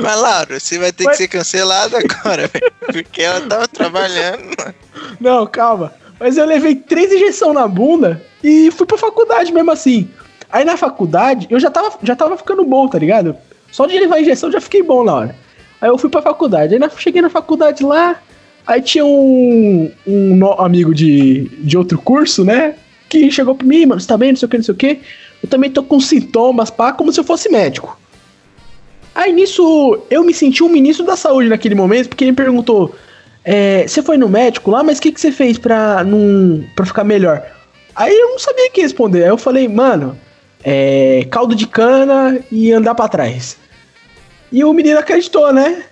Mas, 0.02 0.16
Laura, 0.20 0.60
você 0.60 0.78
vai 0.80 0.92
ter 0.92 1.04
Mas- 1.06 1.18
que 1.18 1.24
ser 1.24 1.28
cancelado 1.30 1.96
agora, 1.98 2.48
velho. 2.48 2.72
Porque 2.92 3.22
ela 3.22 3.42
tava 3.42 3.68
trabalhando, 3.68 4.44
mano. 4.58 4.76
Não, 5.20 5.46
calma. 5.48 5.94
Mas 6.20 6.38
eu 6.38 6.46
levei 6.46 6.76
três 6.76 7.12
injeções 7.12 7.54
na 7.54 7.68
bunda 7.68 8.22
e 8.44 8.72
fui 8.72 8.86
pra 8.86 8.98
faculdade 8.98 9.54
mesmo 9.54 9.72
assim. 9.72 10.10
Aí 10.52 10.66
na 10.66 10.76
faculdade, 10.76 11.48
eu 11.50 11.60
já 11.60 11.70
tava, 11.70 11.94
já 12.04 12.16
tava 12.16 12.36
ficando 12.36 12.66
bom, 12.66 12.88
tá 12.88 12.98
ligado? 12.98 13.38
Só 13.72 13.86
de 13.86 14.00
levar 14.00 14.16
a 14.16 14.22
injeção 14.22 14.52
já 14.52 14.60
fiquei 14.62 14.84
bom 14.84 15.04
na 15.04 15.14
hora. 15.16 15.36
Aí 15.82 15.90
eu 15.90 15.98
fui 15.98 16.10
pra 16.10 16.22
faculdade. 16.22 16.74
Aí 16.74 16.80
na- 16.80 16.90
cheguei 16.90 17.22
na 17.22 17.30
faculdade 17.30 17.84
lá, 17.84 18.22
aí 18.68 18.82
tinha 18.82 19.06
um, 19.06 19.92
um 20.06 20.36
no- 20.36 20.54
amigo 20.62 20.94
de, 20.94 21.50
de 21.60 21.78
outro 21.78 21.98
curso, 22.00 22.44
né? 22.44 22.76
Que 23.08 23.32
chegou 23.32 23.56
pra 23.56 23.66
mim, 23.66 23.86
mano, 23.86 24.00
você 24.02 24.08
tá 24.08 24.18
bem, 24.18 24.32
não 24.32 24.38
sei 24.38 24.46
o 24.46 24.50
que, 24.50 24.58
não 24.58 24.64
sei 24.64 24.74
o 24.74 24.78
que. 24.78 25.00
Eu 25.42 25.50
também 25.50 25.70
tô 25.72 25.82
com 25.84 26.00
sintomas, 26.00 26.70
pá, 26.70 26.92
como 26.92 27.12
se 27.14 27.20
eu 27.20 27.24
fosse 27.24 27.50
médico. 27.50 27.98
Aí 29.16 29.34
nisso, 29.34 30.00
eu 30.10 30.24
me 30.24 30.34
senti 30.34 30.64
um 30.64 30.70
ministro 30.70 31.06
da 31.06 31.16
saúde 31.16 31.50
naquele 31.50 31.76
momento, 31.76 32.10
porque 32.10 32.24
ele 32.24 32.32
me 32.32 32.38
perguntou: 32.38 32.94
é, 33.44 33.88
você 33.88 34.02
foi 34.04 34.18
no 34.18 34.30
médico 34.30 34.70
lá, 34.72 34.84
mas 34.84 34.98
o 34.98 35.02
que, 35.02 35.12
que 35.12 35.20
você 35.20 35.32
fez 35.32 35.58
pra, 35.58 36.04
não, 36.04 36.64
pra 36.76 36.86
ficar 36.86 37.04
melhor? 37.04 37.44
Aí 37.96 38.14
eu 38.16 38.30
não 38.30 38.40
sabia 38.40 38.68
o 38.68 38.72
que 38.72 38.82
responder. 38.82 39.24
Aí 39.24 39.30
eu 39.30 39.38
falei, 39.38 39.68
mano, 39.68 40.18
é, 40.64 41.26
caldo 41.32 41.56
de 41.56 41.68
cana 41.68 42.40
e 42.52 42.72
andar 42.72 42.96
pra 42.96 43.08
trás. 43.08 43.58
E 44.52 44.64
o 44.64 44.74
menino 44.74 45.00
acreditou, 45.00 45.54
né? 45.54 45.84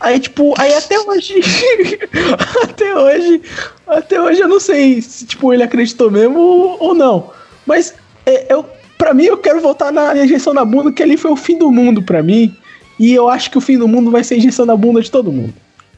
Aí, 0.00 0.20
tipo, 0.20 0.54
aí 0.58 0.74
até 0.74 0.98
hoje. 0.98 1.34
até 2.62 2.94
hoje. 2.94 3.42
Até 3.86 4.20
hoje 4.20 4.40
eu 4.40 4.48
não 4.48 4.60
sei 4.60 5.00
se, 5.00 5.24
tipo, 5.24 5.52
ele 5.52 5.62
acreditou 5.62 6.10
mesmo 6.10 6.38
ou, 6.38 6.82
ou 6.82 6.94
não. 6.94 7.32
Mas 7.64 7.94
é, 8.26 8.52
eu, 8.52 8.68
pra 8.98 9.14
mim, 9.14 9.24
eu 9.24 9.38
quero 9.38 9.60
voltar 9.60 9.92
na 9.92 10.16
injeção 10.16 10.52
na 10.52 10.64
bunda, 10.64 10.92
que 10.92 11.02
ali 11.02 11.16
foi 11.16 11.30
o 11.30 11.36
fim 11.36 11.56
do 11.56 11.70
mundo 11.70 12.02
pra 12.02 12.22
mim. 12.22 12.54
E 12.98 13.12
eu 13.12 13.28
acho 13.28 13.50
que 13.50 13.58
o 13.58 13.60
fim 13.60 13.78
do 13.78 13.88
mundo 13.88 14.10
vai 14.10 14.22
ser 14.22 14.36
injeção 14.36 14.66
na 14.66 14.76
bunda 14.76 15.00
de 15.00 15.10
todo 15.10 15.32
mundo. 15.32 15.54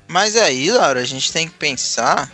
Mas 0.08 0.36
aí, 0.36 0.70
Laura, 0.70 1.00
a 1.00 1.04
gente 1.04 1.32
tem 1.32 1.48
que 1.48 1.54
pensar 1.54 2.30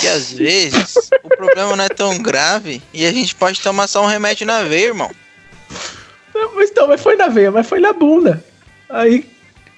que 0.00 0.08
às 0.08 0.32
vezes 0.32 1.10
o 1.22 1.28
problema 1.28 1.76
não 1.76 1.84
é 1.84 1.88
tão 1.88 2.18
grave 2.18 2.82
e 2.92 3.06
a 3.06 3.12
gente 3.12 3.34
pode 3.34 3.60
tomar 3.60 3.86
só 3.86 4.02
um 4.02 4.06
remédio 4.06 4.46
na 4.46 4.62
veia, 4.62 4.86
irmão. 4.86 5.10
Mas 6.54 6.70
então, 6.70 6.88
mas 6.88 7.00
foi 7.00 7.16
na 7.16 7.28
veia, 7.28 7.50
mas 7.50 7.66
foi 7.66 7.80
na 7.80 7.92
bunda. 7.92 8.42
Aí, 8.88 9.28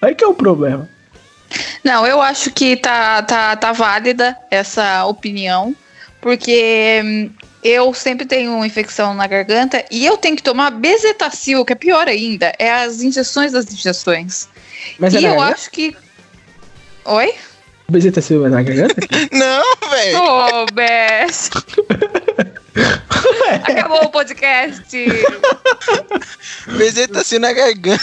aí 0.01 0.15
que 0.15 0.25
é 0.25 0.27
o 0.27 0.35
problema. 0.35 0.89
Não, 1.85 2.07
eu 2.07 2.21
acho 2.21 2.51
que 2.51 2.77
tá, 2.77 3.23
tá, 3.23 3.57
tá 3.57 3.73
válida 3.73 4.37
essa 4.51 5.05
opinião, 5.07 5.75
porque 6.21 7.01
hum, 7.05 7.31
eu 7.63 7.93
sempre 7.93 8.25
tenho 8.25 8.65
infecção 8.65 9.15
na 9.15 9.27
garganta 9.27 9.85
e 9.91 10.07
eu 10.07 10.17
tenho 10.17 10.37
que 10.37 10.43
tomar 10.43 10.71
bezetacil, 10.71 11.65
que 11.65 11.73
é 11.73 11.77
pior 11.77 12.09
ainda, 12.09 12.53
é 12.59 12.73
as 12.73 13.03
injeções 13.03 13.53
das 13.53 13.71
injeções. 13.73 14.49
Mas 14.99 15.15
é 15.15 15.19
e 15.19 15.23
na 15.23 15.29
eu 15.29 15.35
garganta? 15.37 15.55
acho 15.55 15.71
que. 15.71 15.97
Oi? 17.05 17.35
O 17.93 17.99
bezetacil 18.03 18.47
é 18.47 18.49
na 18.49 18.63
garganta? 18.63 18.95
Não, 19.31 19.91
velho. 19.91 20.19
Ô, 20.19 20.67
Bess! 20.73 21.51
Acabou 23.69 24.05
o 24.07 24.09
podcast! 24.09 24.97
Bezeta 26.79 27.21
assim 27.21 27.39
na 27.39 27.53
garganta. 27.53 28.03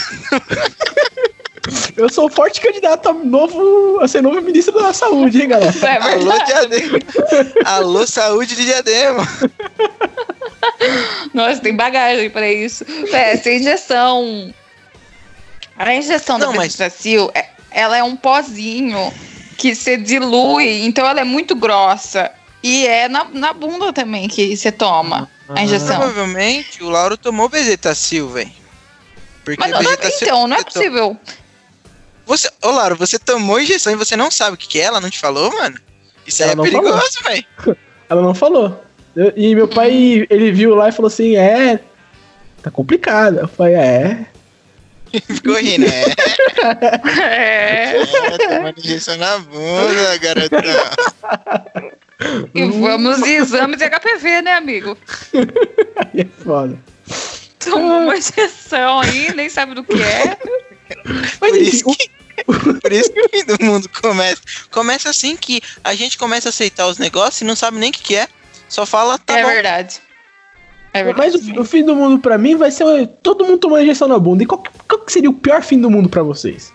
Eu 1.96 2.08
sou 2.08 2.30
forte 2.30 2.60
candidato 2.60 3.08
a, 3.08 3.12
novo, 3.12 3.98
a 4.00 4.06
ser 4.06 4.22
novo 4.22 4.40
ministro 4.40 4.80
da 4.80 4.92
saúde, 4.92 5.42
hein, 5.42 5.48
galera? 5.48 5.74
É 5.82 5.96
Alô. 5.96 6.44
Diadema. 6.44 6.98
Alô, 7.64 8.06
saúde 8.06 8.54
de 8.54 8.66
Diadema. 8.66 9.26
Nossa, 11.34 11.60
tem 11.60 11.74
bagagem 11.74 12.30
pra 12.30 12.48
isso. 12.48 12.84
É, 13.12 13.32
essa 13.32 13.50
injeção. 13.50 14.54
A 15.76 15.92
injeção 15.92 16.38
Não, 16.38 16.52
da 16.52 16.56
mas- 16.58 16.76
Bezetacil, 16.76 17.28
é- 17.34 17.48
ela 17.72 17.96
é 17.96 18.04
um 18.04 18.14
pozinho 18.14 19.12
que 19.60 19.74
você 19.74 19.98
dilui, 19.98 20.86
então 20.86 21.06
ela 21.06 21.20
é 21.20 21.24
muito 21.24 21.54
grossa. 21.54 22.32
E 22.62 22.86
é 22.86 23.08
na, 23.08 23.24
na 23.24 23.52
bunda 23.52 23.92
também 23.92 24.26
que 24.26 24.56
você 24.56 24.72
toma 24.72 25.28
a 25.50 25.62
injeção. 25.62 25.96
Provavelmente 25.98 26.82
o 26.82 26.88
Lauro 26.88 27.18
tomou 27.18 27.46
Bezetacil, 27.46 28.30
velho. 28.30 28.50
Porque 29.44 29.60
Mas 29.60 29.70
não, 29.70 29.92
então, 29.92 30.48
não 30.48 30.56
é 30.56 30.64
possível. 30.64 31.16
Você, 32.24 32.50
ô 32.62 32.70
Lauro, 32.70 32.96
você 32.96 33.18
tomou 33.18 33.60
injeção 33.60 33.92
e 33.92 33.96
você 33.96 34.16
não 34.16 34.30
sabe 34.30 34.54
o 34.54 34.56
que, 34.56 34.66
que 34.66 34.80
é? 34.80 34.84
Ela 34.84 35.00
não 35.00 35.10
te 35.10 35.18
falou, 35.18 35.52
mano? 35.52 35.78
Isso 36.26 36.42
aí 36.42 36.50
Ela 36.50 36.66
é 36.66 36.70
perigoso, 36.70 37.22
velho. 37.22 37.44
Ela 38.08 38.22
não 38.22 38.34
falou. 38.34 38.82
Eu- 39.14 39.32
e 39.36 39.54
meu 39.54 39.68
pai, 39.68 40.26
ele 40.30 40.52
viu 40.52 40.74
lá 40.74 40.88
e 40.88 40.92
falou 40.92 41.08
assim: 41.08 41.36
é. 41.36 41.80
Tá 42.62 42.70
complicado. 42.70 43.40
Eu 43.40 43.48
falei: 43.48 43.74
é. 43.74 44.26
Ficou 45.26 45.56
rindo, 45.56 45.86
é. 45.86 46.14
É. 47.20 48.02
é 48.02 48.38
tomando 48.38 48.78
injeção 48.78 49.16
na 49.16 49.38
bunda, 49.38 50.16
garotão. 50.18 50.60
E 52.54 52.64
vamos 52.64 53.22
de 53.22 53.30
exames 53.30 53.78
de 53.78 53.88
HPV, 53.88 54.42
né, 54.42 54.54
amigo? 54.54 54.96
Aí 55.34 56.20
é 56.20 56.26
foda. 56.44 56.78
Tomou 57.58 58.02
uma 58.02 58.16
injeção 58.16 59.00
aí, 59.00 59.34
nem 59.34 59.48
sabe 59.48 59.74
do 59.74 59.84
que 59.84 60.00
é. 60.02 60.36
Mas 61.40 61.50
Por 61.52 61.56
isso, 61.56 61.84
que, 61.84 62.10
por 62.80 62.92
isso 62.92 63.12
que 63.12 63.20
o 63.20 63.28
fim 63.28 63.44
do 63.44 63.64
mundo 63.64 63.88
começa. 63.88 64.42
Começa 64.70 65.10
assim 65.10 65.36
que 65.36 65.62
a 65.84 65.94
gente 65.94 66.16
começa 66.18 66.48
a 66.48 66.50
aceitar 66.50 66.86
os 66.86 66.98
negócios 66.98 67.40
e 67.40 67.44
não 67.44 67.56
sabe 67.56 67.78
nem 67.78 67.90
o 67.90 67.92
que, 67.92 68.02
que 68.02 68.16
é. 68.16 68.28
Só 68.68 68.86
fala, 68.86 69.18
tá 69.18 69.38
é 69.38 69.42
bom. 69.42 69.48
verdade. 69.48 70.00
É 70.92 71.04
verdade. 71.04 71.36
mas 71.36 71.56
o, 71.56 71.60
o 71.60 71.64
fim 71.64 71.84
do 71.84 71.94
mundo 71.94 72.18
pra 72.20 72.36
mim 72.36 72.56
vai 72.56 72.70
ser 72.70 73.06
todo 73.22 73.44
mundo 73.44 73.58
tomando 73.58 73.82
injeção 73.82 74.08
na 74.08 74.18
bunda. 74.18 74.42
E 74.42 74.46
qual, 74.46 74.62
qual 74.88 75.00
que 75.02 75.12
seria 75.12 75.30
o 75.30 75.34
pior 75.34 75.62
fim 75.62 75.80
do 75.80 75.90
mundo 75.90 76.08
pra 76.08 76.22
vocês? 76.22 76.72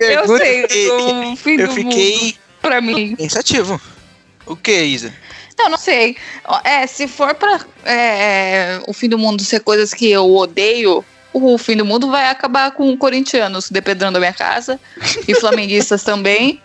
Eu 0.00 0.36
sei, 0.36 0.64
o 0.90 1.36
fim 1.36 1.56
eu 1.56 1.68
do 1.68 1.72
fiquei 1.72 2.18
mundo 2.22 2.34
pra 2.60 2.80
mim. 2.80 3.16
pensativo. 3.16 3.80
O 4.46 4.54
que, 4.56 4.82
Isa? 4.82 5.12
Não, 5.58 5.70
não 5.70 5.78
sei. 5.78 6.16
É, 6.64 6.86
se 6.86 7.06
for 7.06 7.34
pra 7.34 7.60
é, 7.84 8.80
o 8.86 8.92
fim 8.92 9.08
do 9.08 9.18
mundo 9.18 9.42
ser 9.42 9.60
coisas 9.60 9.94
que 9.94 10.10
eu 10.10 10.34
odeio, 10.34 11.04
o 11.32 11.56
fim 11.58 11.76
do 11.76 11.84
mundo 11.84 12.10
vai 12.10 12.28
acabar 12.28 12.72
com 12.72 12.96
corintianos 12.96 13.70
dependendo 13.70 14.12
da 14.12 14.18
minha 14.18 14.32
casa. 14.32 14.78
E 15.26 15.34
flamenguistas 15.34 16.02
também. 16.02 16.60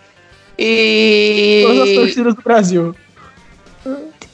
Todas 0.60 1.80
as 1.82 1.88
E, 1.88 1.94
torcidas 1.94 2.34
do 2.34 2.42
Brasil. 2.42 2.94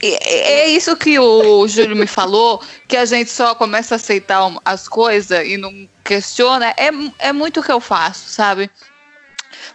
e 0.02 0.14
é 0.14 0.68
isso 0.68 0.96
que 0.96 1.18
o 1.18 1.66
Júlio 1.68 1.96
me 1.96 2.06
falou, 2.06 2.60
que 2.88 2.96
a 2.96 3.04
gente 3.04 3.30
só 3.30 3.54
começa 3.54 3.94
a 3.94 3.96
aceitar 3.96 4.40
as 4.64 4.88
coisas 4.88 5.46
e 5.46 5.56
não 5.56 5.88
questiona. 6.04 6.74
É, 6.76 6.90
é 7.18 7.32
muito 7.32 7.60
o 7.60 7.62
que 7.62 7.72
eu 7.72 7.80
faço, 7.80 8.28
sabe? 8.28 8.70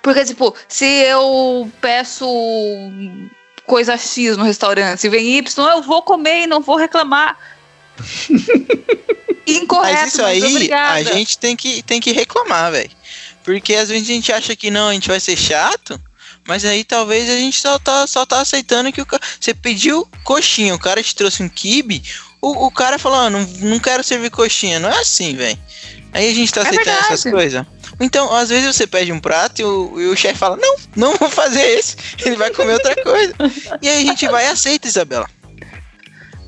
Porque, 0.02 0.26
tipo, 0.26 0.56
se 0.68 0.86
eu 0.86 1.72
peço 1.80 2.26
coisa 3.66 3.98
X 3.98 4.36
no 4.36 4.44
restaurante 4.44 5.06
e 5.06 5.10
vem 5.10 5.38
Y, 5.38 5.70
eu 5.70 5.82
vou 5.82 6.02
comer 6.02 6.44
e 6.44 6.48
não 6.48 6.62
vou 6.62 6.76
reclamar. 6.76 7.38
Incorreto, 9.48 10.00
Mas 10.02 10.14
isso 10.14 10.24
aí, 10.24 10.44
obrigada. 10.44 11.00
a 11.00 11.04
gente 11.04 11.38
tem 11.38 11.56
que, 11.56 11.82
tem 11.84 12.00
que 12.00 12.12
reclamar, 12.12 12.72
velho. 12.72 12.92
Porque 13.44 13.74
às 13.74 13.90
vezes 13.90 14.10
a 14.10 14.14
gente 14.14 14.32
acha 14.32 14.56
que 14.56 14.70
não, 14.70 14.90
a 14.90 14.94
gente 14.94 15.08
vai 15.08 15.20
ser 15.20 15.36
chato. 15.36 16.00
Mas 16.48 16.66
aí 16.66 16.84
talvez 16.84 17.30
a 17.30 17.36
gente 17.38 17.62
só 17.62 17.78
tá, 17.80 18.06
só 18.08 18.26
tá 18.26 18.42
aceitando 18.42 18.92
que 18.92 19.02
o 19.02 19.06
cara. 19.06 19.22
Você 19.40 19.54
pediu 19.54 20.08
coxinha, 20.24 20.74
o 20.76 20.80
cara 20.80 21.02
te 21.04 21.16
trouxe 21.16 21.44
um 21.44 21.48
kibe, 21.50 22.02
o, 22.42 22.66
o 22.68 22.72
cara 22.72 22.98
falou, 22.98 23.20
ah, 23.20 23.30
não, 23.30 23.42
não 23.60 23.80
quero 23.80 24.04
servir 24.04 24.32
coxinha. 24.32 24.80
Não 24.80 24.90
é 24.90 25.00
assim, 25.00 25.36
velho. 25.36 25.58
Aí 26.14 26.30
a 26.30 26.34
gente 26.34 26.52
tá 26.52 26.62
É 26.62 26.64
aceitando 26.70 26.98
essas 27.00 27.24
coisas. 27.24 27.66
Então, 28.00 28.34
às 28.36 28.50
vezes 28.50 28.76
você 28.76 28.88
pede 28.88 29.12
um 29.12 29.20
prato 29.20 29.62
e 29.62 29.64
o, 29.64 30.02
e 30.02 30.08
o 30.08 30.16
chefe 30.16 30.40
fala, 30.40 30.58
não, 30.58 30.76
não 30.96 31.16
vou 31.16 31.30
fazer 31.30 31.62
esse. 31.62 31.96
Ele 32.26 32.36
vai 32.36 32.50
comer 32.52 32.74
outra 32.74 32.96
coisa. 33.04 33.34
E 33.82 33.88
aí 33.88 34.04
a 34.04 34.06
gente 34.12 34.28
vai 34.28 34.46
e 34.46 34.50
aceita, 34.50 34.88
Isabela. 34.88 35.30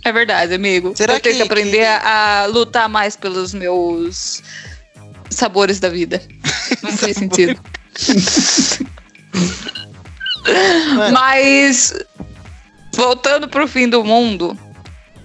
É 0.04 0.12
verdade, 0.12 0.54
amigo. 0.56 0.94
Será 0.98 1.14
eu 1.14 1.20
tenho 1.22 1.36
que, 1.36 1.42
que- 1.44 1.48
aprender 1.48 1.78
que- 1.78 1.86
a, 1.86 2.42
a 2.42 2.46
lutar 2.48 2.90
mais 2.90 3.16
pelos 3.16 3.54
meus 3.54 4.42
sabores 5.30 5.80
da 5.80 5.88
vida. 5.90 6.22
Não 6.82 6.92
fez 6.98 7.16
sentido. 7.18 7.58
Mas, 11.12 11.94
voltando 12.96 13.48
pro 13.48 13.68
fim 13.68 13.88
do 13.88 14.04
mundo, 14.04 14.58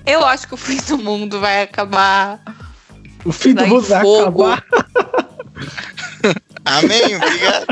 eu 0.07 0.25
acho 0.25 0.47
que 0.49 0.55
o 0.55 0.57
fim 0.57 0.79
do 0.79 0.99
mundo 0.99 1.41
vai 1.41 1.63
acabar. 1.63 2.41
O 3.25 3.33
fim 3.33 3.55
do 3.55 3.67
mundo 3.67 3.83
vai 3.83 4.03
fogo. 4.03 4.45
acabar. 4.47 4.65
Amém, 6.65 7.17
obrigado. 7.17 7.67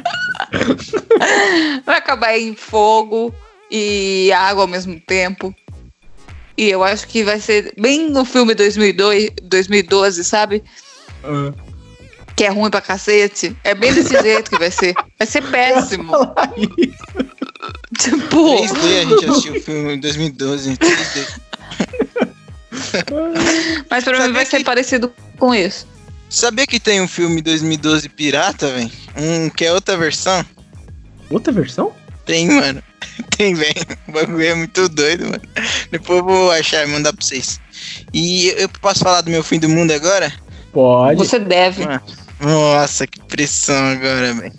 Vai 1.84 1.96
acabar 1.96 2.38
em 2.38 2.54
fogo 2.54 3.34
e 3.70 4.32
água 4.32 4.64
ao 4.64 4.68
mesmo 4.68 4.98
tempo. 5.00 5.54
E 6.56 6.70
eu 6.70 6.82
acho 6.82 7.06
que 7.06 7.22
vai 7.22 7.38
ser 7.38 7.74
bem 7.78 8.10
no 8.10 8.24
filme 8.24 8.54
2002, 8.54 9.30
2012, 9.42 10.24
sabe? 10.24 10.64
Ah. 11.22 11.52
Que 12.36 12.44
é 12.44 12.48
ruim 12.50 12.70
pra 12.70 12.80
cacete. 12.82 13.56
É 13.64 13.74
bem 13.74 13.92
desse 13.92 14.10
jeito 14.22 14.50
que 14.50 14.58
vai 14.58 14.70
ser. 14.70 14.94
Vai 15.18 15.26
ser 15.26 15.42
péssimo. 15.42 16.12
Falar 16.12 16.52
isso. 16.78 16.96
Tipo, 17.98 18.56
3D, 18.62 19.00
a 19.00 19.04
gente 19.04 19.24
assistiu 19.30 19.54
o 19.54 19.60
filme 19.60 19.94
em 19.94 20.00
2012 20.00 20.70
em 20.70 20.76
3D. 20.76 21.40
mas 23.90 24.04
pra 24.04 24.26
mim 24.26 24.32
vai 24.32 24.44
ser 24.46 24.58
que- 24.58 24.64
parecido 24.64 25.12
com 25.38 25.54
isso. 25.54 25.86
Sabia 26.28 26.66
que 26.66 26.80
tem 26.80 27.00
um 27.00 27.08
filme 27.08 27.40
2012 27.40 28.08
pirata, 28.08 28.68
velho? 28.68 28.90
Um 29.16 29.48
que 29.48 29.64
é 29.64 29.72
outra 29.72 29.96
versão? 29.96 30.44
Outra 31.30 31.52
versão? 31.52 31.92
Tem, 32.24 32.48
mano. 32.48 32.82
Tem, 33.36 33.54
velho. 33.54 33.74
O 34.08 34.12
bagulho 34.12 34.42
é 34.44 34.54
muito 34.54 34.88
doido, 34.88 35.24
mano. 35.26 35.42
Depois 35.90 36.18
eu 36.18 36.24
vou 36.24 36.50
achar 36.50 36.86
e 36.86 36.90
mandar 36.90 37.12
pra 37.12 37.24
vocês. 37.24 37.60
E 38.12 38.48
eu 38.56 38.68
posso 38.68 39.00
falar 39.04 39.20
do 39.20 39.30
meu 39.30 39.42
fim 39.44 39.58
do 39.58 39.68
mundo 39.68 39.92
agora? 39.92 40.32
Pode. 40.72 41.18
Você 41.18 41.38
deve. 41.38 41.84
Nossa, 42.40 43.06
que 43.06 43.20
pressão 43.24 43.92
agora, 43.92 44.34
velho. 44.34 44.52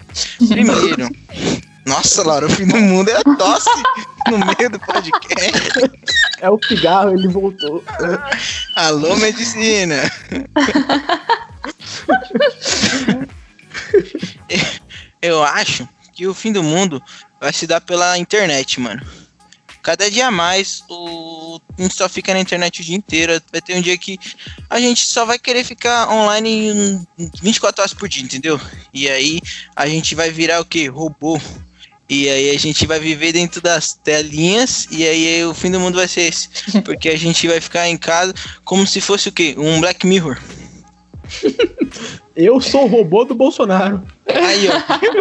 Primeiro. 0.48 1.10
Nossa, 1.88 2.22
Laura, 2.22 2.48
o 2.48 2.50
fim 2.50 2.68
do 2.68 2.76
mundo 2.76 3.10
é 3.10 3.16
a 3.16 3.24
tosse 3.38 3.70
no 4.30 4.40
meio 4.40 4.70
do 4.70 4.78
podcast. 4.78 5.90
É 6.42 6.50
o 6.50 6.60
cigarro, 6.68 7.18
ele 7.18 7.30
voltou. 7.30 7.82
Alô, 8.76 9.16
medicina. 9.16 9.96
Eu 15.22 15.42
acho 15.44 15.88
que 16.14 16.28
o 16.28 16.34
fim 16.34 16.52
do 16.52 16.62
mundo 16.62 17.02
vai 17.40 17.54
se 17.54 17.66
dar 17.66 17.80
pela 17.80 18.18
internet, 18.18 18.82
mano. 18.82 19.02
Cada 19.82 20.12
dia 20.12 20.30
mais, 20.30 20.84
o... 20.90 21.37
a 21.78 21.82
gente 21.82 21.96
só 21.96 22.08
fica 22.08 22.34
na 22.34 22.40
internet 22.40 22.82
o 22.82 22.86
dia 22.86 22.96
inteiro. 22.96 23.42
Vai 23.52 23.62
ter 23.62 23.76
um 23.78 23.82
dia 23.82 23.98
que 23.98 24.20
a 24.70 24.80
gente 24.80 25.06
só 25.06 25.26
vai 25.26 25.38
querer 25.40 25.64
ficar 25.64 26.10
online 26.10 26.70
em 27.18 27.32
24 27.42 27.82
horas 27.82 27.94
por 27.94 28.08
dia, 28.08 28.24
entendeu? 28.24 28.60
E 28.94 29.10
aí 29.10 29.40
a 29.76 29.88
gente 29.88 30.16
vai 30.16 30.32
virar 30.32 30.60
o 30.60 30.66
quê? 30.66 30.88
Robô. 30.88 31.40
E 32.10 32.30
aí 32.30 32.56
a 32.56 32.60
gente 32.60 32.88
vai 32.88 33.00
viver 33.00 33.34
dentro 33.34 33.60
das 33.60 33.94
telinhas 33.94 34.88
e 34.90 35.06
aí 35.06 35.44
o 35.44 35.54
fim 35.54 35.70
do 35.70 35.80
mundo 35.80 35.96
vai 35.96 36.08
ser 36.08 36.22
esse. 36.22 36.50
Porque 36.84 37.10
a 37.10 37.18
gente 37.18 37.48
vai 37.48 37.60
ficar 37.60 37.88
em 37.90 37.98
casa 37.98 38.34
como 38.64 38.88
se 38.88 39.02
fosse 39.02 39.30
o 39.30 39.32
quê? 39.32 39.56
Um 39.58 39.82
Black 39.82 40.08
Mirror. 40.08 40.40
Eu 42.38 42.62
sou 42.62 42.84
o 42.84 42.88
robô 42.88 43.26
do 43.26 43.34
Bolsonaro. 43.34 44.06
Aí, 44.28 44.70
ó. 44.70 44.74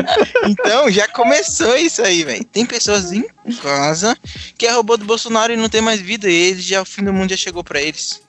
Então 0.47 0.91
já 0.91 1.09
começou 1.09 1.75
isso 1.77 2.03
aí, 2.03 2.23
velho. 2.23 2.45
Tem 2.45 2.67
pessoas 2.67 3.11
em 3.11 3.25
casa 3.63 4.17
que 4.59 4.67
é 4.67 4.71
robô 4.71 4.99
do 4.99 5.07
Bolsonaro 5.07 5.51
e 5.51 5.57
não 5.57 5.69
tem 5.69 5.81
mais 5.81 5.99
vida. 5.99 6.29
E 6.31 6.35
eles 6.35 6.63
já, 6.63 6.83
o 6.83 6.85
fim 6.85 7.03
do 7.03 7.15
mundo 7.15 7.31
já 7.31 7.37
chegou 7.37 7.65
pra 7.65 7.81
eles. 7.81 8.21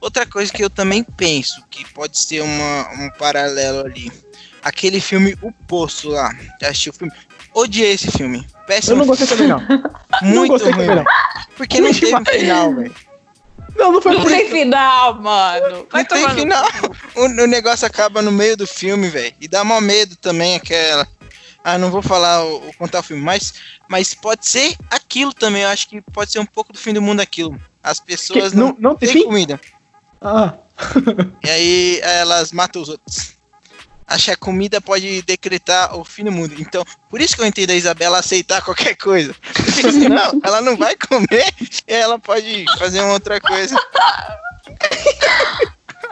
Outra 0.00 0.26
coisa 0.26 0.52
que 0.52 0.62
eu 0.62 0.68
também 0.68 1.04
penso, 1.04 1.62
que 1.70 1.88
pode 1.92 2.18
ser 2.18 2.42
uma, 2.42 2.88
um 2.98 3.10
paralelo 3.16 3.86
ali. 3.86 4.10
Aquele 4.60 5.00
filme 5.00 5.36
O 5.40 5.52
Poço 5.52 6.08
lá. 6.08 6.34
Já 6.60 6.68
assistiu 6.68 6.92
o 6.92 6.96
filme? 6.96 7.12
Odiei 7.54 7.92
esse 7.92 8.10
filme. 8.10 8.44
Péssimo. 8.66 8.94
Eu 8.94 8.98
não 8.98 9.06
gostei 9.06 9.26
também, 9.28 9.46
não. 9.46 9.60
Muito 9.60 10.34
não 10.34 10.48
gostei 10.48 10.72
ruim. 10.72 10.86
também, 10.86 11.04
não. 11.04 11.12
Porque 11.56 11.80
não 11.80 11.92
teve 11.92 12.16
um 12.16 12.24
final, 12.24 12.74
velho. 12.74 12.94
Não, 13.82 13.92
não 13.92 14.00
foi 14.02 14.12
Não 14.14 14.22
por 14.22 14.30
tem 14.30 14.42
isso. 14.42 14.50
final, 14.52 15.14
mano. 15.20 15.86
Vai 15.90 16.02
Não 16.02 16.08
tem 16.08 16.28
final. 16.30 16.64
O, 17.16 17.24
o 17.24 17.46
negócio 17.46 17.86
acaba 17.86 18.22
no 18.22 18.30
meio 18.30 18.56
do 18.56 18.66
filme, 18.66 19.08
velho. 19.08 19.34
E 19.40 19.48
dá 19.48 19.64
mó 19.64 19.80
medo 19.80 20.14
também 20.16 20.54
aquela. 20.54 21.06
Ah, 21.64 21.78
não 21.78 21.90
vou 21.90 22.02
falar 22.02 22.44
o, 22.44 22.68
o 22.68 22.76
contar 22.76 23.00
o 23.00 23.02
filme, 23.02 23.22
mas, 23.22 23.54
mas 23.88 24.14
pode 24.14 24.46
ser 24.48 24.76
aquilo 24.90 25.32
também. 25.34 25.62
Eu 25.62 25.68
acho 25.68 25.88
que 25.88 26.00
pode 26.00 26.30
ser 26.32 26.38
um 26.38 26.46
pouco 26.46 26.72
do 26.72 26.78
fim 26.78 26.92
do 26.92 27.02
mundo 27.02 27.20
aquilo. 27.20 27.60
As 27.82 27.98
pessoas 28.00 28.50
Que- 28.52 28.56
não, 28.58 28.68
não- 28.68 28.76
não 28.78 28.94
tem 28.96 29.12
têm 29.12 29.24
comida. 29.24 29.60
Ah, 30.20 30.54
E 31.44 31.48
aí 31.50 32.00
elas 32.02 32.52
matam 32.52 32.82
os 32.82 32.88
outros. 32.88 33.31
Acho 34.12 34.26
que 34.26 34.30
a 34.32 34.36
comida 34.36 34.80
pode 34.80 35.22
decretar 35.22 35.96
o 35.98 36.04
fim 36.04 36.24
do 36.24 36.32
mundo. 36.32 36.54
Então, 36.58 36.84
por 37.08 37.20
isso 37.20 37.34
que 37.36 37.42
eu 37.42 37.46
entendo 37.46 37.70
a 37.70 37.74
Isabela 37.74 38.18
aceitar 38.18 38.60
qualquer 38.64 38.94
coisa. 38.96 39.34
Porque 39.54 39.90
senão 39.92 40.40
ela 40.44 40.60
não 40.60 40.76
vai 40.76 40.94
comer 40.96 41.52
e 41.88 41.92
ela 41.92 42.18
pode 42.18 42.64
fazer 42.78 43.00
uma 43.00 43.12
outra 43.14 43.40
coisa. 43.40 43.76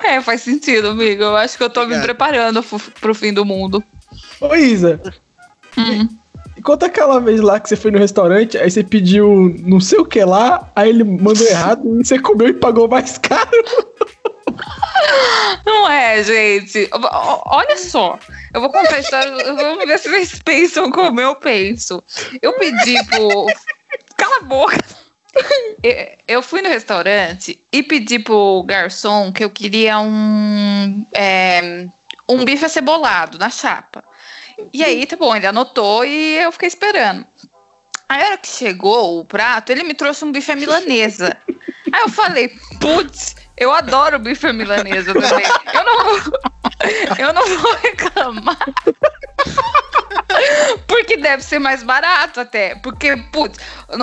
É, 0.03 0.21
faz 0.21 0.41
sentido, 0.43 0.89
amigo. 0.89 1.23
Eu 1.23 1.37
acho 1.37 1.57
que 1.57 1.63
eu 1.63 1.71
tô 1.71 1.81
me 1.81 1.87
Obrigado. 1.87 2.05
preparando 2.05 2.63
fu- 2.63 2.81
pro 3.01 3.15
fim 3.15 3.33
do 3.33 3.45
mundo. 3.45 3.83
ô 4.41 4.55
Isa, 4.55 5.01
Hum. 5.77 6.09
e 6.57 6.63
conta 6.63 6.87
aquela 6.87 7.21
vez 7.21 7.41
lá 7.41 7.61
que 7.61 7.69
você 7.69 7.77
foi 7.77 7.91
no 7.91 7.99
restaurante, 7.99 8.59
aí 8.59 8.71
você 8.71 8.83
pediu 8.83 9.55
não 9.61 9.81
sei 9.81 9.99
o 10.01 10.05
que 10.05 10.25
lá, 10.25 10.69
aí 10.75 10.89
ele 10.89 11.05
mandou 11.05 11.47
errado 11.47 12.01
e 12.01 12.05
você 12.05 12.19
comeu 12.19 12.49
e 12.49 12.53
pagou 12.55 12.89
mais 12.89 13.19
caro. 13.19 13.51
Não 15.65 15.91
é, 15.91 16.23
gente. 16.23 16.89
Olha 16.93 17.77
só. 17.77 18.19
Eu 18.53 18.61
vou 18.61 18.71
história. 18.99 19.55
Vamos 19.55 19.87
ver 19.87 19.99
se 19.99 20.09
vocês 20.09 20.39
pensam 20.43 20.91
como 20.91 21.21
eu 21.21 21.37
penso. 21.37 22.03
Eu 22.41 22.53
pedi 22.55 23.05
pro. 23.07 23.47
Cala 24.17 24.39
a 24.39 24.43
boca. 24.43 24.79
Eu- 26.27 26.43
fui 26.43 26.61
no 26.61 26.69
restaurante 26.69 27.65
e 27.73 27.83
pedi 27.83 28.19
pro 28.19 28.63
garçom 28.65 29.33
que 29.33 29.45
eu 29.45 29.51
queria 29.51 29.99
um. 30.01 31.07
é, 31.15 31.87
um 32.29 32.45
bife 32.45 32.65
acebolado 32.65 33.39
na 33.39 33.51
chapa. 33.51 34.05
E 34.73 34.85
aí, 34.85 35.07
tá 35.07 35.17
bom, 35.17 35.35
ele 35.35 35.47
anotou 35.47 36.05
e 36.05 36.37
eu 36.39 36.53
fiquei 36.53 36.69
esperando. 36.69 37.27
A 38.09 38.17
hora 38.17 38.37
que 38.37 38.49
chegou 38.49 39.21
o 39.21 39.25
prato, 39.25 39.71
ele 39.71 39.85
me 39.85 39.95
trouxe 39.95 40.25
um 40.25 40.33
bife 40.33 40.51
à 40.51 40.57
milanesa. 40.57 41.37
Aí 41.93 42.01
eu 42.03 42.09
falei, 42.09 42.49
putz, 42.81 43.37
eu 43.61 43.73
adoro 43.73 44.19
bife 44.19 44.51
milanesa 44.53 45.13
também. 45.13 45.45
Eu 45.75 45.85
não 45.85 46.05
vou, 46.05 46.41
eu 47.19 47.33
não 47.33 47.59
vou 47.59 47.75
reclamar. 47.77 48.59
Porque 50.89 51.19
deve 51.19 51.45
ser 51.45 51.59
mais 51.59 51.83
barato 51.83 52.41
até. 52.41 52.75
Porque, 52.77 53.17
putz, 53.31 53.59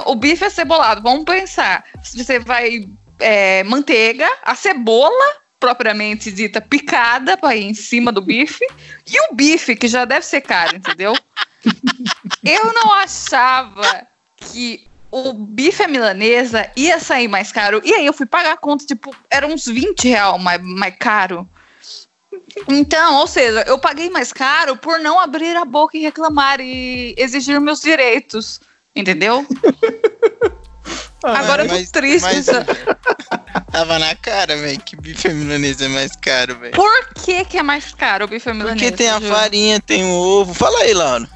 o 0.05 0.15
bife 0.15 0.45
é 0.45 0.49
cebolado. 0.49 1.01
Vamos 1.01 1.25
pensar. 1.25 1.83
Você 2.03 2.37
vai 2.39 2.87
é, 3.19 3.63
manteiga, 3.63 4.29
a 4.43 4.53
cebola 4.53 5.41
propriamente 5.59 6.31
dita 6.31 6.61
picada 6.61 7.35
para 7.35 7.55
ir 7.55 7.63
em 7.63 7.73
cima 7.73 8.11
do 8.11 8.21
bife 8.21 8.65
e 9.07 9.19
o 9.21 9.33
bife 9.33 9.75
que 9.75 9.87
já 9.87 10.05
deve 10.05 10.23
ser 10.23 10.41
caro, 10.41 10.75
entendeu? 10.75 11.15
Eu 12.45 12.73
não 12.73 12.93
achava 12.93 14.05
que 14.35 14.87
o 15.11 15.33
bife 15.33 15.83
à 15.83 15.87
milanesa 15.87 16.69
ia 16.75 16.99
sair 16.99 17.27
mais 17.27 17.51
caro. 17.51 17.81
E 17.83 17.93
aí 17.93 18.05
eu 18.05 18.13
fui 18.13 18.25
pagar 18.25 18.53
a 18.53 18.57
conta, 18.57 18.85
tipo, 18.85 19.15
era 19.29 19.45
uns 19.47 19.65
20 19.65 20.07
reais 20.09 20.41
mais, 20.41 20.61
mais 20.61 20.95
caro. 20.99 21.47
Então, 22.67 23.15
ou 23.15 23.27
seja, 23.27 23.63
eu 23.67 23.77
paguei 23.77 24.09
mais 24.09 24.31
caro 24.33 24.75
por 24.77 24.99
não 24.99 25.19
abrir 25.19 25.55
a 25.55 25.65
boca 25.65 25.97
e 25.97 26.01
reclamar 26.01 26.59
e 26.59 27.13
exigir 27.17 27.59
meus 27.61 27.79
direitos. 27.79 28.59
Entendeu? 28.95 29.45
Agora 31.23 31.63
eu 31.63 31.67
tô 31.67 31.73
Mas- 31.75 31.91
triste. 31.91 32.23
mas- 32.23 32.45
Tava 33.71 33.99
na 33.99 34.15
cara, 34.15 34.55
velho, 34.55 34.79
que 34.79 34.95
bife 34.95 35.27
milanesa 35.29 35.85
é 35.85 35.87
mais 35.87 36.15
caro, 36.15 36.55
velho. 36.57 36.73
Por 36.73 37.09
que, 37.15 37.43
que 37.45 37.57
é 37.57 37.63
mais 37.63 37.93
caro 37.93 38.25
o 38.25 38.27
bife 38.27 38.51
milanesa? 38.53 38.75
Porque 38.75 38.91
tem 38.91 39.09
a 39.09 39.19
Ju? 39.19 39.27
farinha, 39.27 39.79
tem 39.81 40.03
o 40.05 40.09
ovo. 40.15 40.53
Fala 40.53 40.79
aí, 40.79 40.93
Laura. 40.93 41.27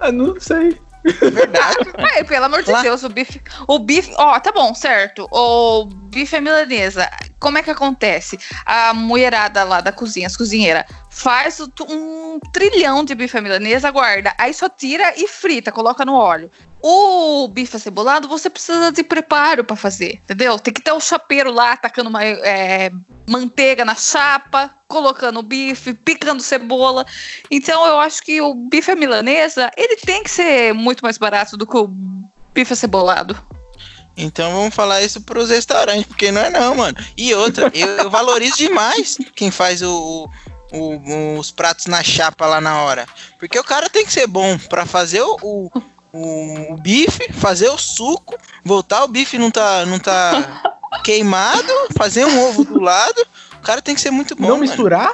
Ah, 0.00 0.10
não 0.10 0.38
sei. 0.40 0.78
Ai, 2.14 2.24
pelo 2.24 2.46
amor 2.46 2.62
de 2.62 2.70
Lá. 2.70 2.82
Deus, 2.82 3.02
o 3.02 3.08
bife. 3.08 3.40
O 3.66 3.78
bife. 3.78 4.12
Ó, 4.16 4.38
tá 4.40 4.50
bom, 4.52 4.74
certo. 4.74 5.28
O 5.30 5.84
bife 5.84 6.36
é 6.36 6.40
milanesa. 6.40 7.08
Como 7.38 7.58
é 7.58 7.62
que 7.62 7.70
acontece? 7.70 8.38
A 8.64 8.94
mulherada 8.94 9.64
lá 9.64 9.80
da 9.80 9.92
cozinha, 9.92 10.26
as 10.26 10.36
cozinheiras, 10.36 10.84
faz 11.10 11.60
um 11.88 12.38
trilhão 12.52 13.04
de 13.04 13.14
bife 13.14 13.40
milanesa, 13.40 13.90
guarda. 13.90 14.32
Aí 14.38 14.54
só 14.54 14.68
tira 14.68 15.12
e 15.16 15.28
frita, 15.28 15.70
coloca 15.70 16.04
no 16.04 16.14
óleo. 16.14 16.50
O 16.86 17.48
bife 17.48 17.76
acebolado, 17.76 18.28
você 18.28 18.50
precisa 18.50 18.92
de 18.92 19.02
preparo 19.02 19.64
pra 19.64 19.74
fazer, 19.74 20.20
entendeu? 20.24 20.58
Tem 20.58 20.74
que 20.74 20.82
ter 20.82 20.92
o 20.92 21.00
chapeiro 21.00 21.50
lá, 21.50 21.74
tacando 21.78 22.10
uma, 22.10 22.22
é, 22.22 22.90
manteiga 23.26 23.86
na 23.86 23.94
chapa, 23.94 24.70
colocando 24.86 25.38
o 25.38 25.42
bife, 25.42 25.94
picando 25.94 26.42
cebola. 26.42 27.06
Então 27.50 27.86
eu 27.86 27.98
acho 27.98 28.22
que 28.22 28.38
o 28.42 28.52
bife 28.52 28.90
à 28.90 28.94
milanesa, 28.94 29.70
ele 29.78 29.96
tem 29.96 30.22
que 30.22 30.30
ser 30.30 30.74
muito 30.74 31.00
mais 31.02 31.16
barato 31.16 31.56
do 31.56 31.66
que 31.66 31.74
o 31.74 31.88
bife 32.52 32.74
acebolado. 32.74 33.34
Então 34.14 34.52
vamos 34.52 34.74
falar 34.74 35.02
isso 35.02 35.22
pros 35.22 35.48
restaurantes, 35.48 36.04
porque 36.04 36.30
não 36.30 36.42
é 36.42 36.50
não, 36.50 36.74
mano. 36.74 36.98
E 37.16 37.32
outra, 37.34 37.70
eu, 37.72 37.88
eu 37.96 38.10
valorizo 38.10 38.58
demais 38.58 39.16
quem 39.34 39.50
faz 39.50 39.80
o, 39.80 40.28
o- 40.70 41.38
os 41.38 41.50
pratos 41.50 41.86
na 41.86 42.02
chapa 42.02 42.44
lá 42.44 42.60
na 42.60 42.82
hora. 42.82 43.08
Porque 43.38 43.58
o 43.58 43.64
cara 43.64 43.88
tem 43.88 44.04
que 44.04 44.12
ser 44.12 44.26
bom 44.26 44.58
pra 44.58 44.84
fazer 44.84 45.22
o, 45.22 45.70
o- 46.14 46.72
o 46.74 46.76
bife, 46.76 47.32
fazer 47.32 47.68
o 47.68 47.76
suco, 47.78 48.36
voltar 48.64 49.04
o 49.04 49.08
bife 49.08 49.36
não 49.38 49.50
tá, 49.50 49.84
não 49.84 49.98
tá 49.98 50.62
queimado, 51.04 51.72
fazer 51.96 52.24
um 52.24 52.40
ovo 52.48 52.64
do 52.64 52.80
lado. 52.80 53.26
O 53.54 53.62
cara 53.62 53.82
tem 53.82 53.94
que 53.94 54.00
ser 54.00 54.10
muito 54.10 54.34
bom. 54.36 54.42
não 54.42 54.50
mano. 54.56 54.62
misturar? 54.62 55.12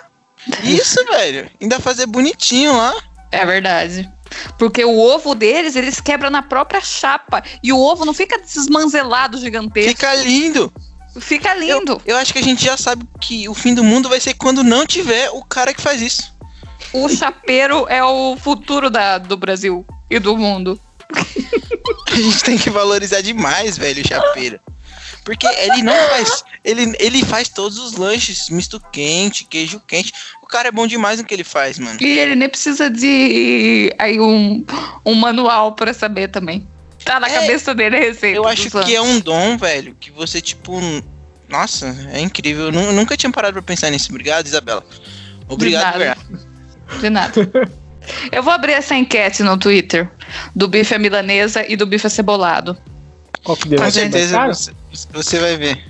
Isso, 0.63 1.05
velho. 1.07 1.51
Ainda 1.61 1.79
fazer 1.81 2.07
bonitinho 2.07 2.77
lá. 2.77 2.95
É 3.33 3.45
verdade. 3.47 4.11
Porque 4.59 4.85
o 4.85 4.99
ovo 4.99 5.35
deles, 5.35 5.77
eles 5.77 6.01
quebram 6.01 6.31
na 6.31 6.43
própria 6.43 6.81
chapa. 6.81 7.43
E 7.63 7.73
o 7.73 7.79
ovo 7.79 8.05
não 8.05 8.15
fica 8.15 8.39
desmanzelado 8.39 9.39
gigantesco. 9.39 9.91
Fica 9.91 10.15
lindo. 10.17 10.73
Fica 11.21 11.55
lindo. 11.55 12.01
Eu 12.07 12.17
acho 12.17 12.33
que 12.33 12.39
a 12.39 12.43
gente 12.43 12.65
já 12.65 12.77
sabe 12.77 13.05
que 13.21 13.49
o 13.49 13.55
fim 13.55 13.75
do 13.75 13.83
mundo 13.85 14.09
vai 14.09 14.21
ser 14.21 14.35
quando 14.35 14.63
não 14.65 14.87
tiver 14.87 15.31
o 15.31 15.45
cara 15.45 15.75
que 15.75 15.81
faz 15.83 16.01
isso. 16.01 16.33
O 16.93 17.09
chapeiro 17.09 17.87
é 17.89 18.03
o 18.05 18.37
futuro 18.37 18.89
da, 18.91 19.19
do 19.19 19.37
Brasil 19.37 19.85
e 20.09 20.19
do 20.19 20.37
mundo. 20.37 20.81
A 22.13 22.15
gente 22.17 22.43
tem 22.45 22.59
que 22.59 22.71
valorizar 22.71 23.21
demais, 23.21 23.77
velho, 23.79 24.03
o 24.03 24.07
chapeiro. 24.09 24.61
Porque 25.25 25.47
ele 25.47 25.83
não 25.83 25.95
faz. 26.09 26.45
Ele, 26.65 26.95
ele 26.99 27.25
faz 27.25 27.49
todos 27.49 27.79
os 27.79 27.93
lanches, 27.97 28.49
misto 28.49 28.81
quente, 28.93 29.45
queijo 29.45 29.81
quente. 29.87 30.13
O 30.43 30.47
cara 30.47 30.69
é 30.69 30.73
bom 30.73 30.87
demais 30.87 31.19
no 31.19 31.25
que 31.25 31.35
ele 31.35 31.45
faz, 31.45 31.79
mano. 31.79 31.99
E 32.01 32.19
ele 32.19 32.35
nem 32.35 32.49
precisa 32.49 32.89
de 32.91 33.95
aí 33.99 34.19
um, 34.21 34.65
um 35.05 35.15
manual 35.15 35.73
pra 35.75 35.93
saber 35.93 36.29
também. 36.29 36.67
Tá 37.05 37.21
na 37.21 37.29
É, 37.29 37.35
cabeça 37.41 37.75
dele 37.75 37.97
a 37.97 38.01
receita. 38.01 38.37
Eu 38.37 38.47
acho 38.47 38.71
dos 38.71 38.85
que 38.85 38.95
é 38.95 39.01
um 39.01 39.21
dom, 39.21 39.57
velho, 39.57 39.95
que 39.99 40.11
você, 40.11 40.41
tipo. 40.41 40.81
Nossa, 41.49 41.95
é 42.13 42.21
incrível. 42.21 42.67
Eu 42.67 42.73
nu- 42.73 42.93
nunca 42.93 43.17
tinha 43.17 43.31
parado 43.31 43.55
pra 43.55 43.63
pensar 43.63 43.91
nisso. 43.91 44.09
Obrigado, 44.11 44.47
Isabela. 44.47 44.85
Obrigado, 45.49 45.93
De 45.93 45.99
verdade. 45.99 46.21
De 47.01 47.11
nada. 47.11 47.51
Eu 48.33 48.43
vou 48.43 48.53
abrir 48.53 48.73
essa 48.73 48.95
enquete 48.97 49.43
no 49.43 49.59
Twitter 49.59 50.09
do 50.55 50.67
bife 50.69 50.95
à 50.95 50.99
milanesa 50.99 51.65
e 51.69 51.77
do 51.77 51.87
bife 51.87 52.07
acebolado. 52.07 52.77
Qual 53.45 53.57
que 53.57 53.69
deu? 53.69 53.79
Com 53.79 53.91
gente, 53.91 54.13
certeza 54.13 54.47
você, 54.47 54.73
você 55.13 55.39
vai 55.39 55.57
ver. 55.57 55.85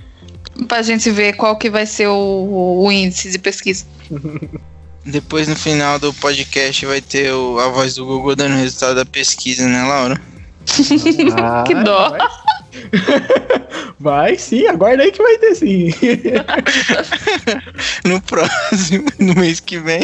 Pra 0.67 0.81
gente 0.81 1.09
ver 1.11 1.33
qual 1.33 1.55
que 1.57 1.69
vai 1.69 1.85
ser 1.85 2.07
o, 2.07 2.81
o 2.85 2.91
índice 2.91 3.31
de 3.31 3.39
pesquisa. 3.39 3.85
Depois 5.05 5.47
no 5.47 5.55
final 5.55 5.97
do 5.97 6.13
podcast 6.13 6.85
vai 6.85 7.01
ter 7.01 7.33
o- 7.33 7.59
a 7.59 7.69
voz 7.69 7.95
do 7.95 8.05
Google 8.05 8.35
dando 8.35 8.53
o 8.53 8.57
resultado 8.57 8.95
da 8.95 9.05
pesquisa, 9.05 9.67
né, 9.67 9.83
Laura? 9.83 10.21
Ah, 11.41 11.63
Que 11.65 11.73
dó. 11.73 12.09
Vai, 12.11 12.19
vai 13.99 14.37
sim, 14.37 14.67
aguarda 14.67 15.01
aí 15.03 15.11
que 15.11 15.23
vai 15.23 15.37
ter 15.39 15.55
sim. 15.55 15.91
No 18.05 18.21
próximo, 18.21 19.07
no 19.19 19.33
mês 19.35 19.59
que 19.59 19.79
vem. 19.79 20.03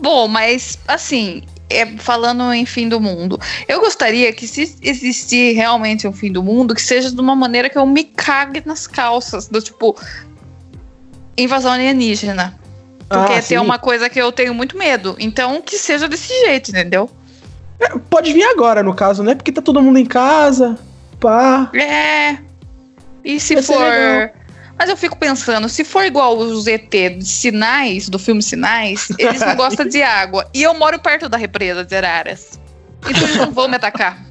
Bom, 0.00 0.28
mas 0.28 0.78
assim, 0.86 1.42
é, 1.70 1.86
falando 1.98 2.52
em 2.52 2.66
fim 2.66 2.88
do 2.88 3.00
mundo, 3.00 3.38
eu 3.68 3.80
gostaria 3.80 4.32
que 4.32 4.46
se 4.46 4.76
existir 4.82 5.54
realmente 5.54 6.06
um 6.06 6.12
fim 6.12 6.30
do 6.32 6.42
mundo, 6.42 6.74
que 6.74 6.82
seja 6.82 7.10
de 7.10 7.20
uma 7.20 7.36
maneira 7.36 7.70
que 7.70 7.78
eu 7.78 7.86
me 7.86 8.04
cague 8.04 8.62
nas 8.66 8.86
calças, 8.86 9.46
do 9.48 9.62
tipo 9.62 9.96
invasão 11.38 11.72
alienígena. 11.72 12.58
Porque 13.08 13.32
Ah, 13.32 13.42
tem 13.42 13.42
sim. 13.42 13.58
uma 13.58 13.78
coisa 13.78 14.08
que 14.08 14.20
eu 14.20 14.30
tenho 14.30 14.54
muito 14.54 14.76
medo. 14.76 15.16
Então 15.18 15.62
que 15.62 15.78
seja 15.78 16.06
desse 16.08 16.28
jeito, 16.44 16.70
entendeu? 16.70 17.08
É, 17.80 17.88
Pode 18.10 18.32
vir 18.32 18.44
agora, 18.44 18.82
no 18.82 18.94
caso, 18.94 19.22
né? 19.22 19.34
Porque 19.34 19.50
tá 19.50 19.62
todo 19.62 19.82
mundo 19.82 19.98
em 19.98 20.04
casa. 20.04 20.78
Pá. 21.18 21.70
É. 21.74 22.38
E 23.24 23.40
se 23.40 23.54
Vai 23.54 23.62
for. 23.62 24.39
Mas 24.80 24.88
eu 24.88 24.96
fico 24.96 25.14
pensando, 25.14 25.68
se 25.68 25.84
for 25.84 26.06
igual 26.06 26.38
os 26.38 26.66
ET 26.66 26.88
de 26.90 27.22
Sinais, 27.26 28.08
do 28.08 28.18
filme 28.18 28.42
Sinais, 28.42 29.08
eles 29.18 29.38
não 29.42 29.54
gostam 29.54 29.86
de 29.86 30.02
água. 30.02 30.48
E 30.54 30.62
eu 30.62 30.72
moro 30.72 30.98
perto 30.98 31.28
da 31.28 31.36
represa 31.36 31.84
de 31.84 31.94
Araras. 31.94 32.58
Então 33.06 33.22
eles 33.24 33.36
não 33.36 33.50
vão 33.52 33.68
me 33.68 33.76
atacar. 33.76 34.24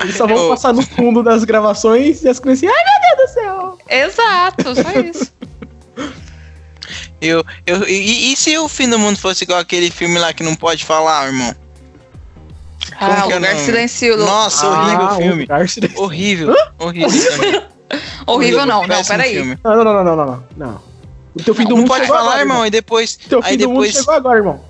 Eles 0.00 0.16
só 0.16 0.24
vão 0.24 0.36
Eu- 0.36 0.48
passar 0.50 0.72
no 0.72 0.82
fundo 0.82 1.20
das 1.20 1.42
gravações 1.42 2.22
e 2.22 2.28
as 2.28 2.38
criancinhas. 2.38 2.72
Ai, 2.76 2.84
meu 2.84 3.16
Deus 3.16 3.28
do 3.28 3.34
céu! 3.34 3.78
Exato, 3.88 4.74
só 4.76 5.00
isso. 5.00 5.32
Eu, 7.20 7.44
eu, 7.66 7.88
e, 7.88 8.32
e 8.32 8.36
se 8.36 8.56
o 8.58 8.68
fim 8.68 8.88
do 8.88 9.00
mundo 9.00 9.18
fosse 9.18 9.42
igual 9.42 9.58
aquele 9.58 9.90
filme 9.90 10.16
lá 10.16 10.32
que 10.32 10.44
não 10.44 10.54
pode 10.54 10.84
falar, 10.84 11.26
irmão? 11.26 11.54
Como 12.98 13.12
Ah, 13.12 13.22
que 13.22 13.32
é 13.32 13.34
o 13.34 13.38
lugar 13.38 13.56
silencioso. 13.56 14.24
Nossa, 14.24 14.66
horrível 14.68 15.06
Ah, 15.06 15.12
o 15.12 15.16
filme. 15.16 15.42
lugar. 15.42 15.66
Horrível. 15.96 16.54
Horrível 16.78 17.08
também. 17.32 17.71
Horrível 18.26 18.66
não, 18.66 18.80
não, 18.82 18.88
péssimo 18.88 19.16
peraí. 19.18 19.34
filme. 19.34 19.58
Não, 19.64 19.76
não, 19.76 19.84
não, 19.84 20.04
não, 20.04 20.04
não, 20.16 20.26
não, 20.26 20.44
não. 20.56 20.80
O 21.34 21.42
teu 21.42 21.54
fim 21.54 21.64
do 21.64 21.70
Não 21.70 21.76
mundo 21.78 21.88
pode 21.88 22.02
chegou 22.04 22.16
falar, 22.16 22.28
agora, 22.30 22.40
irmão, 22.42 22.66
e 22.66 22.70
depois. 22.70 23.16
Teu 23.16 23.42
fim 23.42 23.48
Aí 23.50 23.56
do 23.56 23.68
mundo 23.68 23.82
depois. 23.82 23.92
chegou 23.94 24.14
agora, 24.14 24.38
irmão. 24.38 24.60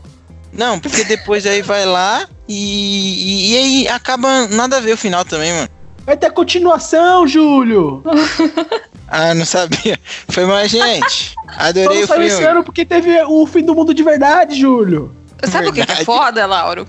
Não, 0.52 0.78
porque 0.78 1.02
depois 1.04 1.44
aí 1.46 1.62
vai 1.62 1.84
lá 1.86 2.26
e, 2.48 2.54
e, 2.54 3.52
e 3.52 3.56
aí 3.56 3.88
acaba 3.88 4.46
nada 4.48 4.76
a 4.76 4.80
ver 4.80 4.92
o 4.92 4.96
final 4.96 5.24
também, 5.24 5.52
mano. 5.52 5.68
Vai 6.04 6.16
ter 6.16 6.30
continuação, 6.30 7.26
Júlio! 7.26 8.02
Ah, 9.14 9.34
não 9.34 9.44
sabia. 9.44 9.98
Foi 10.30 10.46
mais 10.46 10.70
gente. 10.70 11.34
Só 11.34 11.40
Adorei 11.58 11.98
não 11.98 12.04
o 12.04 12.06
saiu 12.06 12.22
esse 12.22 12.36
filme. 12.36 12.50
ano 12.50 12.64
porque 12.64 12.82
teve 12.82 13.22
o 13.24 13.46
fim 13.46 13.62
do 13.62 13.74
mundo 13.74 13.92
de 13.92 14.02
verdade, 14.02 14.58
Júlio. 14.58 15.14
Sabe 15.50 15.68
o 15.68 15.72
que, 15.72 15.74
que 15.74 15.80
é 15.82 15.84
Verdade. 15.84 16.06
foda, 16.06 16.46
Lauro? 16.46 16.88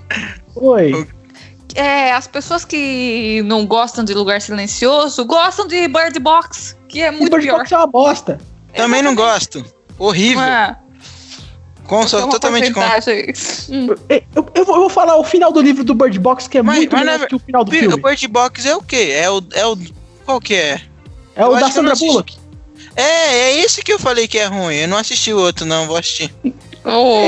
Oi. 0.55 1.05
É, 1.75 2.11
as 2.11 2.27
pessoas 2.27 2.63
que 2.63 3.41
não 3.45 3.65
gostam 3.65 4.03
de 4.03 4.13
lugar 4.13 4.41
silencioso 4.41 5.25
gostam 5.25 5.65
de 5.67 5.87
Bird 5.87 6.19
Box, 6.19 6.77
que 6.87 7.01
é 7.01 7.09
O 7.09 7.13
muito 7.13 7.31
Bird 7.31 7.45
pior. 7.47 7.57
Box 7.57 7.71
é 7.71 7.77
uma 7.77 7.87
bosta. 7.87 8.39
Também 8.75 9.01
não 9.01 9.15
gosto. 9.15 9.65
Horrível. 9.97 10.39
Ah, 10.41 10.77
Com, 11.85 12.07
sou 12.07 12.19
uma 12.21 12.29
totalmente 12.31 12.71
contra. 12.71 12.99
Hum. 13.69 13.87
Eu, 14.09 14.19
eu- 14.35 14.49
eu 14.55 14.65
vou, 14.65 14.89
falar 14.89 15.17
o 15.17 15.23
final 15.23 15.51
do 15.51 15.61
livro 15.61 15.83
do 15.83 15.93
Bird 15.93 16.17
Box, 16.19 16.47
que 16.47 16.57
é 16.59 16.61
Mas- 16.61 16.77
muito 16.77 16.91
mas 16.95 17.01
melhor 17.05 17.19
na- 17.19 17.27
que 17.27 17.35
o 17.35 17.39
final 17.39 17.63
do 17.63 17.69
O 17.69 17.71
filme. 17.75 18.01
Bird 18.01 18.27
Box 18.27 18.65
é 18.65 18.75
o 18.75 18.81
quê? 18.81 19.11
É 19.13 19.29
o. 19.29 19.41
É 19.53 19.65
o 19.65 19.77
qual 20.25 20.39
que 20.39 20.55
é? 20.55 20.81
É 21.35 21.43
eu 21.43 21.47
o 21.51 21.59
da 21.59 21.69
Sandra. 21.71 21.95
Bullock. 21.95 22.37
É, 22.95 23.01
é 23.03 23.59
esse 23.59 23.81
que 23.83 23.91
eu 23.91 23.97
falei 23.99 24.27
que 24.27 24.37
é 24.37 24.45
ruim. 24.45 24.75
Eu 24.75 24.87
não 24.87 24.97
assisti 24.97 25.33
o 25.33 25.39
outro, 25.39 25.65
não, 25.65 25.87
vou 25.87 25.97
assistir. 25.97 26.31
Oh. 26.85 27.19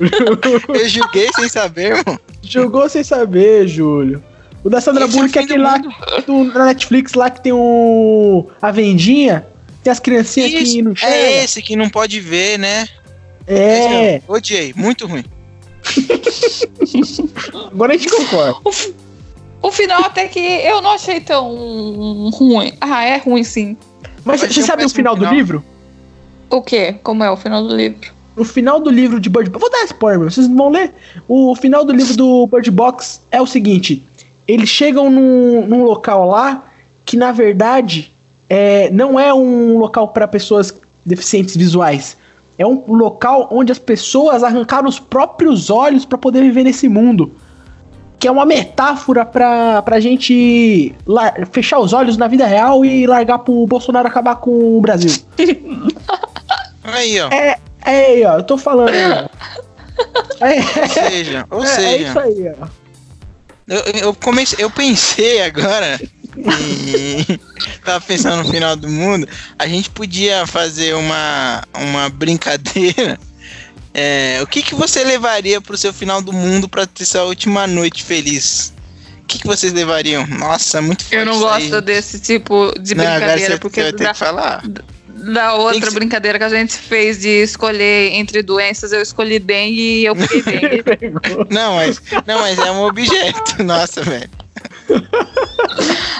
Eu 0.74 0.88
julguei 0.88 1.28
sem 1.34 1.48
saber, 1.48 1.96
irmão. 1.98 2.18
Jogou 2.50 2.88
sem 2.88 3.04
saber, 3.04 3.68
Júlio. 3.68 4.22
O 4.62 4.68
da 4.68 4.80
Sandra 4.80 5.04
Esse 5.04 5.14
é 5.14 5.16
o 5.16 5.18
Bullock 5.20 5.38
é 5.38 5.40
do 5.40 5.44
aquele 5.44 5.62
lá 5.62 5.78
do, 6.26 6.44
na 6.44 6.66
Netflix 6.66 7.14
lá 7.14 7.30
que 7.30 7.40
tem 7.40 7.52
um. 7.52 8.46
A 8.60 8.70
vendinha. 8.70 9.46
Tem 9.82 9.90
as 9.90 9.98
criancinhas 10.00 10.50
que 10.50 10.58
Isso, 10.58 10.82
não 10.82 10.94
chegam. 10.94 11.14
é 11.14 11.44
esse 11.44 11.62
que 11.62 11.74
não 11.74 11.88
pode 11.88 12.20
ver, 12.20 12.58
né? 12.58 12.86
É. 13.46 14.16
Esse 14.16 14.24
Odiei, 14.28 14.74
muito 14.76 15.06
ruim. 15.06 15.24
Agora 17.72 17.94
a 17.94 17.96
gente 17.96 18.10
concorda. 18.10 18.58
O, 18.64 19.68
o 19.68 19.72
final 19.72 20.04
até 20.04 20.28
que 20.28 20.38
eu 20.38 20.82
não 20.82 20.90
achei 20.90 21.20
tão 21.20 22.28
ruim. 22.30 22.74
Ah, 22.80 23.04
é 23.04 23.16
ruim 23.16 23.42
sim. 23.42 23.76
Mas 24.24 24.42
achei 24.42 24.54
você 24.54 24.62
sabe 24.62 24.82
o 24.82 24.84
péssimo 24.84 24.96
final 24.96 25.14
do 25.14 25.20
final. 25.20 25.34
livro? 25.34 25.64
O 26.50 26.60
quê? 26.60 26.96
Como 27.02 27.24
é 27.24 27.30
o 27.30 27.36
final 27.36 27.66
do 27.66 27.74
livro? 27.74 28.12
O 28.40 28.44
final 28.44 28.80
do 28.80 28.88
livro 28.88 29.20
de 29.20 29.28
Bird 29.28 29.50
Box. 29.50 29.60
Vou 29.60 29.70
dar 29.70 29.84
spoiler, 29.84 30.30
vocês 30.30 30.48
não 30.48 30.56
vão 30.56 30.70
ler. 30.70 30.94
O 31.28 31.54
final 31.54 31.84
do 31.84 31.92
livro 31.92 32.16
do 32.16 32.46
Bird 32.46 32.70
Box 32.70 33.20
é 33.30 33.38
o 33.38 33.46
seguinte: 33.46 34.02
eles 34.48 34.70
chegam 34.70 35.10
num, 35.10 35.66
num 35.66 35.84
local 35.84 36.26
lá 36.26 36.64
que, 37.04 37.18
na 37.18 37.32
verdade, 37.32 38.10
é, 38.48 38.88
não 38.90 39.20
é 39.20 39.34
um 39.34 39.76
local 39.76 40.08
para 40.08 40.26
pessoas 40.26 40.74
deficientes 41.04 41.54
visuais. 41.54 42.16
É 42.56 42.66
um 42.66 42.82
local 42.88 43.46
onde 43.52 43.72
as 43.72 43.78
pessoas 43.78 44.42
arrancaram 44.42 44.88
os 44.88 44.98
próprios 44.98 45.68
olhos 45.68 46.06
para 46.06 46.16
poder 46.16 46.40
viver 46.40 46.64
nesse 46.64 46.88
mundo. 46.88 47.32
Que 48.18 48.26
é 48.26 48.30
uma 48.30 48.46
metáfora 48.46 49.22
pra, 49.22 49.82
pra 49.82 50.00
gente 50.00 50.94
fechar 51.52 51.78
os 51.78 51.92
olhos 51.92 52.16
na 52.16 52.26
vida 52.26 52.46
real 52.46 52.86
e 52.86 53.06
largar 53.06 53.40
pro 53.40 53.66
Bolsonaro 53.66 54.08
acabar 54.08 54.36
com 54.36 54.78
o 54.78 54.80
Brasil. 54.80 55.10
Aí, 56.82 57.20
ó. 57.20 57.28
É, 57.28 57.58
é 57.84 58.06
aí, 58.06 58.24
ó, 58.24 58.38
eu 58.38 58.42
tô 58.42 58.56
falando. 58.58 58.90
ó. 58.90 59.28
É, 60.40 60.56
Ou 60.56 60.88
seja, 60.88 61.46
ou 61.50 61.62
é, 61.62 61.66
seja, 61.66 61.88
é 61.88 62.02
isso 62.08 62.18
aí, 62.18 62.52
ó. 62.58 62.66
eu, 63.68 63.80
eu 64.00 64.14
comecei, 64.14 64.64
eu 64.64 64.70
pensei 64.70 65.42
agora. 65.42 66.00
e 66.34 67.38
tava 67.84 68.00
pensando 68.00 68.42
no 68.44 68.50
final 68.50 68.74
do 68.74 68.88
mundo. 68.88 69.28
A 69.58 69.66
gente 69.66 69.90
podia 69.90 70.46
fazer 70.46 70.94
uma, 70.94 71.62
uma 71.74 72.08
brincadeira. 72.08 73.18
É, 73.92 74.38
o 74.42 74.46
que, 74.46 74.62
que 74.62 74.74
você 74.74 75.04
levaria 75.04 75.60
pro 75.60 75.76
seu 75.76 75.92
final 75.92 76.22
do 76.22 76.32
mundo 76.32 76.68
pra 76.68 76.86
ter 76.86 77.04
sua 77.04 77.24
última 77.24 77.66
noite 77.66 78.02
feliz? 78.02 78.72
O 79.22 79.26
que, 79.26 79.40
que 79.40 79.46
vocês 79.46 79.72
levariam? 79.72 80.26
Nossa, 80.26 80.80
muito 80.80 81.02
forte 81.04 81.16
Eu 81.16 81.26
não 81.26 81.38
gosto 81.38 81.80
desse 81.80 82.18
tipo 82.18 82.72
de 82.80 82.94
Não, 82.94 83.04
agora 83.04 83.18
brincadeira, 83.20 83.54
você, 83.54 83.58
porque 83.58 83.80
você 83.80 83.90
vai 83.90 83.92
ter 83.92 84.04
da, 84.04 84.12
que 84.12 84.18
falar. 84.18 84.62
Da 85.20 85.54
outra 85.54 85.88
que 85.88 85.94
brincadeira 85.94 86.38
que 86.38 86.44
a 86.44 86.48
gente 86.48 86.76
fez 86.76 87.20
de 87.20 87.28
escolher 87.28 88.12
entre 88.14 88.42
doenças, 88.42 88.92
eu 88.92 89.00
escolhi 89.00 89.38
dengue 89.38 90.00
e 90.00 90.04
eu 90.04 90.16
peguei 90.16 90.42
dengue. 90.42 90.84
Não, 91.50 91.76
mas, 91.76 92.00
não, 92.26 92.40
mas 92.40 92.58
é 92.58 92.70
um 92.70 92.82
objeto. 92.82 93.62
Nossa, 93.64 94.02
velho. 94.02 94.30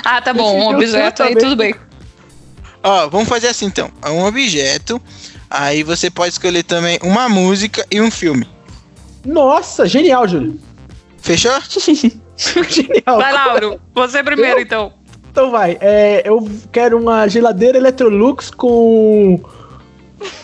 Ah, 0.05 0.21
tá 0.21 0.33
bom, 0.33 0.57
um 0.57 0.75
objeto 0.75 1.23
aí, 1.23 1.35
tudo 1.37 1.57
bem. 1.57 1.75
Ó, 2.83 3.09
vamos 3.09 3.29
fazer 3.29 3.49
assim 3.49 3.67
então. 3.67 3.91
É 4.03 4.11
um 4.11 4.25
objeto. 4.25 5.01
Aí 5.49 5.83
você 5.83 6.11
pode 6.11 6.33
escolher 6.33 6.63
também 6.63 6.99
uma 7.03 7.29
música 7.29 7.85
e 7.91 8.01
um 8.01 8.11
filme. 8.11 8.49
Nossa, 9.25 9.87
genial, 9.87 10.27
Júlio. 10.27 10.59
Fechou? 11.19 11.53
Genial. 12.69 13.19
Vai, 13.19 13.33
Lauro, 13.33 13.81
você 13.95 14.23
primeiro 14.23 14.59
Eu? 14.59 14.63
então. 14.63 14.93
Então 15.31 15.51
vai. 15.51 15.79
É, 15.81 16.23
eu 16.29 16.47
quero 16.73 16.99
uma 16.99 17.27
geladeira 17.29 17.79
Electrolux 17.79 18.51
com 18.51 19.39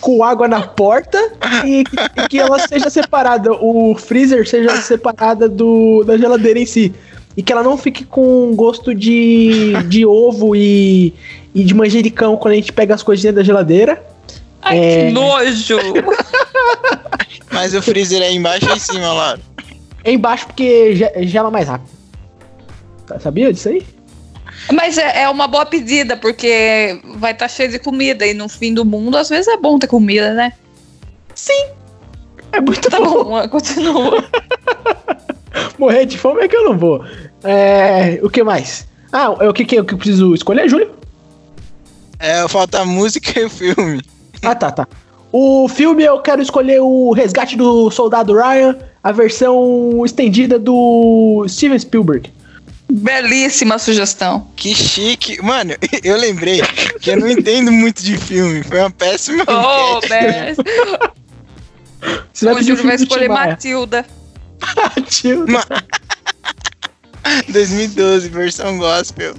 com 0.01 0.25
água 0.25 0.49
na 0.49 0.63
porta 0.63 1.19
e, 1.67 1.85
e 2.17 2.29
que 2.29 2.39
ela 2.39 2.59
seja 2.67 2.89
separada, 2.89 3.53
o 3.53 3.95
freezer 3.95 4.49
seja 4.49 4.75
separada 4.81 5.49
do 5.51 6.03
da 6.05 6.17
geladeira 6.17 6.59
em 6.59 6.65
si. 6.65 6.95
E 7.37 7.43
que 7.43 7.53
ela 7.53 7.63
não 7.63 7.77
fique 7.77 8.03
com 8.05 8.55
gosto 8.57 8.95
de, 8.95 9.75
de 9.89 10.07
ovo 10.07 10.57
e, 10.57 11.13
e 11.55 11.63
de 11.63 11.75
manjericão 11.75 12.37
quando 12.39 12.53
a 12.53 12.57
gente 12.57 12.73
pega 12.73 12.95
as 12.95 13.03
coisinhas 13.03 13.35
da 13.37 13.43
geladeira. 13.43 14.03
Ai, 14.63 14.79
É. 14.79 15.07
que 15.09 15.13
nojo! 15.13 15.77
Mas 17.53 17.75
o 17.75 17.83
freezer 17.83 18.23
é 18.23 18.33
embaixo 18.33 18.67
ou 18.69 18.75
em 18.77 18.79
cima, 18.79 19.13
Laura? 19.13 19.41
É 20.05 20.13
embaixo 20.13 20.47
porque 20.47 20.95
ge- 20.97 21.13
gela 21.27 21.51
mais 21.51 21.69
rápido. 21.69 21.91
Tá- 23.07 23.21
Sabia 23.21 23.53
disso 23.53 23.69
aí? 23.69 23.83
Mas 24.73 24.99
é, 24.99 25.23
é 25.23 25.29
uma 25.29 25.47
boa 25.47 25.65
pedida, 25.65 26.17
porque 26.17 27.01
vai 27.17 27.33
estar 27.33 27.49
cheio 27.49 27.71
de 27.71 27.79
comida 27.79 28.27
e 28.27 28.35
no 28.35 28.49
fim 28.49 28.75
do 28.75 28.85
mundo, 28.85 29.17
às 29.17 29.29
vezes 29.29 29.47
é 29.49 29.57
bom 29.57 29.79
ter 29.79 29.87
comida, 29.87 30.35
né? 30.35 30.53
É 32.53 32.61
muito 32.61 32.89
Tá 32.91 32.99
bom. 32.99 33.25
bom, 33.25 33.49
continua. 33.49 34.25
Morrer 35.79 36.07
de 36.07 36.19
fome 36.19 36.43
é 36.43 36.49
que 36.49 36.57
eu 36.57 36.65
não 36.65 36.79
vou. 36.79 37.05
É, 37.45 38.19
o 38.23 38.31
que 38.31 38.43
mais? 38.43 38.87
Ah, 39.13 39.35
é 39.41 39.49
o 39.49 39.53
que, 39.53 39.65
que, 39.65 39.77
eu 39.77 39.85
que 39.85 39.95
eu 39.95 39.99
preciso 39.99 40.35
escolher, 40.35 40.69
Júlio? 40.69 40.91
É, 42.19 42.47
falta 42.49 42.81
a 42.81 42.85
música 42.85 43.39
e 43.39 43.45
o 43.45 43.51
filme. 43.51 44.01
Ah, 44.43 44.55
tá, 44.55 44.71
tá. 44.71 44.89
O 45.33 45.69
filme 45.69 46.03
eu 46.03 46.19
quero 46.21 46.41
escolher 46.41 46.81
o 46.81 47.13
Resgate 47.13 47.57
do 47.57 47.91
Soldado 47.91 48.33
Ryan, 48.35 48.79
a 49.03 49.13
versão 49.13 50.03
estendida 50.05 50.59
do 50.59 51.45
Steven 51.49 51.79
Spielberg. 51.79 52.33
Belíssima 52.89 53.79
sugestão. 53.79 54.49
Que 54.57 54.75
chique. 54.75 55.43
Mano, 55.43 55.75
eu 56.05 56.17
lembrei 56.17 56.63
que 57.01 57.11
eu 57.11 57.17
não 57.19 57.29
entendo 57.29 57.71
muito 57.73 58.03
de 58.03 58.17
filme. 58.17 58.63
Foi 58.63 58.79
uma 58.81 58.91
péssima 58.91 59.45
Oh. 59.49 60.01
Você 62.33 62.51
O 62.51 62.63
Júlio 62.63 62.85
vai 62.85 62.95
escolher 62.97 63.29
Maia. 63.29 63.51
Matilda. 63.51 64.05
Tio. 65.09 65.45
2012, 67.49 68.29
versão 68.29 68.79
gospel. 68.79 69.35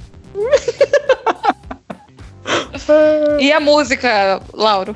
E 3.39 3.51
a 3.51 3.59
música, 3.59 4.41
Lauro? 4.53 4.95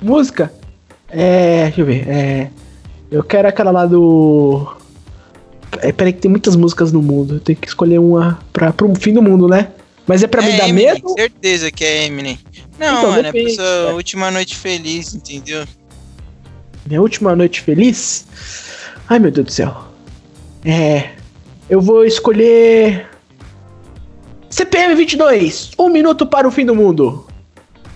Música? 0.00 0.52
É. 1.08 1.64
Deixa 1.64 1.80
eu 1.80 1.86
ver. 1.86 2.08
É. 2.08 2.50
Eu 3.10 3.22
quero 3.22 3.48
aquela 3.48 3.70
lá 3.70 3.86
do. 3.86 4.74
É, 5.80 5.90
peraí, 5.92 6.12
que 6.12 6.20
tem 6.20 6.30
muitas 6.30 6.54
músicas 6.56 6.92
no 6.92 7.00
mundo. 7.02 7.36
Eu 7.36 7.40
tenho 7.40 7.58
que 7.58 7.66
escolher 7.66 7.98
uma 7.98 8.38
pra, 8.52 8.72
pro 8.72 8.92
fim 8.94 9.12
do 9.14 9.22
mundo, 9.22 9.48
né? 9.48 9.68
Mas 10.06 10.22
é 10.22 10.26
pra 10.26 10.42
me 10.42 10.52
dar 10.56 10.68
Eminem, 10.68 10.94
medo? 10.94 11.14
certeza 11.16 11.70
que 11.70 11.84
é 11.84 12.06
Eminem. 12.06 12.38
Não, 12.78 12.98
Então, 12.98 13.10
mano, 13.10 13.20
é 13.20 13.32
depende, 13.32 13.54
pra 13.56 13.64
sua 13.64 13.90
é. 13.90 13.92
última 13.92 14.30
noite 14.30 14.56
feliz, 14.56 15.14
entendeu? 15.14 15.64
Minha 16.86 17.00
última 17.00 17.34
noite 17.36 17.60
feliz? 17.60 18.26
Ai, 19.08 19.18
meu 19.18 19.30
Deus 19.30 19.46
do 19.46 19.52
céu. 19.52 19.84
É. 20.64 21.10
Eu 21.70 21.80
vou 21.80 22.04
escolher. 22.04 23.06
CPM 24.50 24.94
22. 24.94 25.70
Um 25.78 25.88
minuto 25.88 26.26
para 26.26 26.46
o 26.46 26.50
fim 26.50 26.66
do 26.66 26.74
mundo. 26.74 27.26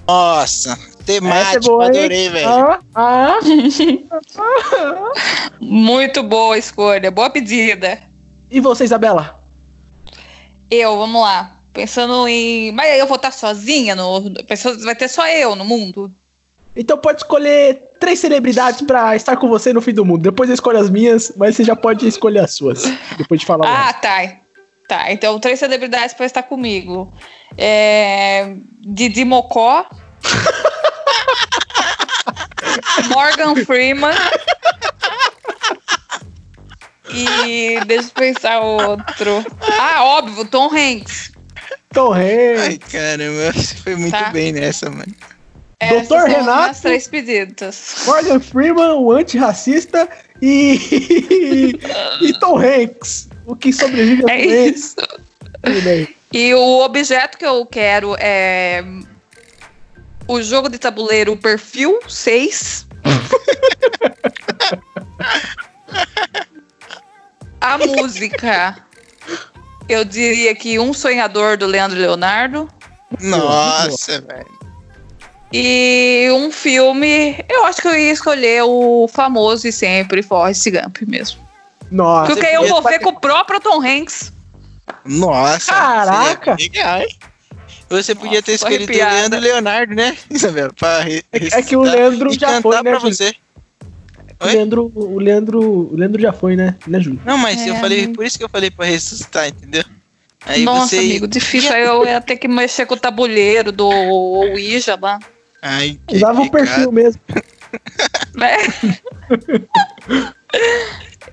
Nossa, 0.09 0.79
É 1.07 1.21
temático, 1.21 1.67
boa, 1.67 1.85
hein? 1.85 1.91
adorei, 1.91 2.29
velho. 2.29 2.49
Ah, 2.49 2.79
ah. 2.95 3.39
Muito 5.61 6.23
boa 6.23 6.59
escolha, 6.59 7.11
boa 7.11 7.31
pedida. 7.31 7.99
E 8.51 8.61
você, 8.61 8.85
Isabela? 8.85 9.43
Eu, 10.69 10.99
vamos 10.99 11.23
lá. 11.23 11.61
Pensando 11.73 12.27
em. 12.27 12.73
Mas 12.73 12.91
aí 12.91 12.99
eu 12.99 13.07
vou 13.07 13.17
estar 13.17 13.31
sozinha 13.31 13.95
no. 13.95 14.33
Pensando, 14.49 14.83
vai 14.83 14.97
ter 14.97 15.09
só 15.09 15.27
eu 15.29 15.55
no 15.55 15.65
mundo. 15.65 16.13
Então 16.75 16.99
pode 16.99 17.19
escolher 17.19 17.91
três 18.01 18.19
celebridades 18.19 18.83
pra 18.83 19.15
estar 19.17 19.37
com 19.37 19.49
você 19.49 19.73
no 19.73 19.81
fim 19.81 19.95
do 19.95 20.05
mundo. 20.05 20.23
Depois 20.23 20.51
eu 20.51 20.55
escolho 20.55 20.79
as 20.79 20.91
minhas, 20.91 21.33
mas 21.37 21.57
você 21.57 21.65
já 21.65 21.77
pode 21.77 22.07
escolher 22.07 22.41
as 22.41 22.55
suas. 22.55 22.83
Depois 23.17 23.41
de 23.41 23.47
falar. 23.47 23.65
o 23.65 23.69
Ah, 23.69 23.93
tá. 23.93 24.39
Tá, 24.89 25.13
então 25.13 25.41
três 25.41 25.59
celebridades 25.59 26.15
para 26.15 26.27
estar 26.27 26.45
comigo. 26.45 27.13
É... 27.59 28.55
Didi 28.81 29.25
Mocó. 29.25 29.85
Morgan 33.09 33.57
Freeman. 33.65 34.15
E 37.13 37.79
deixa 37.87 38.09
eu 38.09 38.13
pensar 38.15 38.61
outro. 38.61 39.45
Ah, 39.79 40.05
óbvio, 40.05 40.45
Tom 40.47 40.69
Hanks. 40.75 41.33
Tom 41.93 42.13
Hanks. 42.13 42.61
Ai, 42.61 42.79
caramba, 42.79 43.53
você 43.53 43.75
foi 43.77 43.97
muito 43.97 44.13
Tá. 44.13 44.31
bem 44.31 44.53
nessa, 44.53 44.91
mano. 44.91 45.15
Essas 45.79 46.09
Doutor 46.09 46.29
Renato. 46.29 46.81
três 46.83 47.07
pedidas. 47.07 47.97
Morgan 48.07 48.41
Freeman, 48.41 48.93
o 48.95 49.13
antirracista 49.13 50.09
e. 50.43 51.79
e 52.23 52.33
Tom 52.41 52.59
Hanks. 52.59 53.29
O 53.47 53.55
que 53.55 53.73
sobrevive 53.73 54.25
a 54.29 54.35
É 54.35 54.45
isso. 54.47 54.97
E 56.33 56.55
o 56.55 56.81
objeto 56.81 57.39
que 57.39 57.47
eu 57.47 57.65
quero 57.67 58.17
é 58.19 58.83
o 60.27 60.43
jogo 60.43 60.69
de 60.69 60.79
tabuleiro 60.79 61.37
Perfil 61.37 62.01
6. 62.09 62.86
A 67.61 67.79
música, 67.79 68.77
eu 69.89 70.05
diria 70.05 70.55
que 70.55 70.79
Um 70.79 70.93
Sonhador 70.93 71.57
do 71.57 71.67
Leandro 71.67 71.99
Leonardo. 71.99 72.69
Nossa, 73.21 74.21
velho. 74.21 74.57
E 75.53 76.29
um 76.33 76.51
filme, 76.51 77.37
eu 77.49 77.65
acho 77.65 77.81
que 77.81 77.89
eu 77.89 77.95
ia 77.97 78.13
escolher 78.13 78.63
o 78.65 79.09
famoso 79.09 79.67
e 79.67 79.73
sempre 79.73 80.23
Forrest 80.23 80.69
Gump 80.71 80.99
mesmo. 81.07 81.41
Nossa. 81.91 82.33
Porque 82.33 82.47
eu 82.47 82.67
vou 82.69 82.83
podia- 82.83 82.99
ver 82.99 83.05
com 83.05 83.11
o 83.11 83.21
próprio 83.21 83.61
Tom 83.61 83.81
Hanks. 83.81 84.33
Nossa. 85.05 85.73
Caraca. 85.73 86.57
seria 86.59 86.73
legal, 86.83 87.01
hein? 87.01 87.17
Você 87.89 88.15
podia 88.15 88.43
ter 88.43 88.53
Nossa, 88.53 88.65
escolhido 88.67 88.93
o. 88.93 89.15
Leandro 89.15 89.41
Leonardo, 89.41 89.95
né, 89.95 90.17
Isabela? 90.31 90.73
Pra 90.75 91.01
re- 91.03 91.25
É 91.33 91.63
que- 91.63 91.75
é 91.75 91.79
o 91.79 91.83
Leandro 91.83 92.31
e 92.31 92.35
já 92.35 92.61
cantar 92.61 92.63
foi, 92.63 92.83
né, 92.83 92.99
você. 92.99 93.35
O? 94.41 94.45
Leandro, 94.47 94.93
o 94.95 95.19
Leandro, 95.19 95.61
o 95.63 95.97
Leandro 95.97 96.21
já 96.21 96.33
foi, 96.33 96.57
né? 96.57 96.77
Né, 96.87 97.01
Júlio? 97.01 97.21
Não, 97.25 97.39
mas 97.39 97.65
eu 97.67 97.75
É, 97.75 97.81
falei, 97.81 97.99
amigo. 98.01 98.15
por 98.15 98.27
isso 98.27 98.37
que 98.37 98.45
eu 98.45 98.49
falei 98.49 98.71
pra 98.71 98.85
ressuscitar, 98.85 99.49
entendeu? 99.49 99.85
Aí 100.45 100.63
Nossa, 100.65 100.89
você. 100.89 100.99
amigo, 100.99 101.27
difícil. 101.27 101.73
Aí 101.73 101.83
eu 101.83 102.05
ia 102.05 102.21
ter 102.21 102.37
que 102.37 102.47
mexer 102.47 102.85
com 102.87 102.95
o 102.95 102.99
tabuleiro 102.99 103.73
do 103.73 103.87
Ouija 103.89 104.99
lá. 105.01 105.19
Ai, 105.63 105.99
que 106.07 106.17
Usava 106.17 106.43
o 106.43 106.51
perfil 106.51 106.93
mesmo. 106.93 107.21
né? 108.35 108.57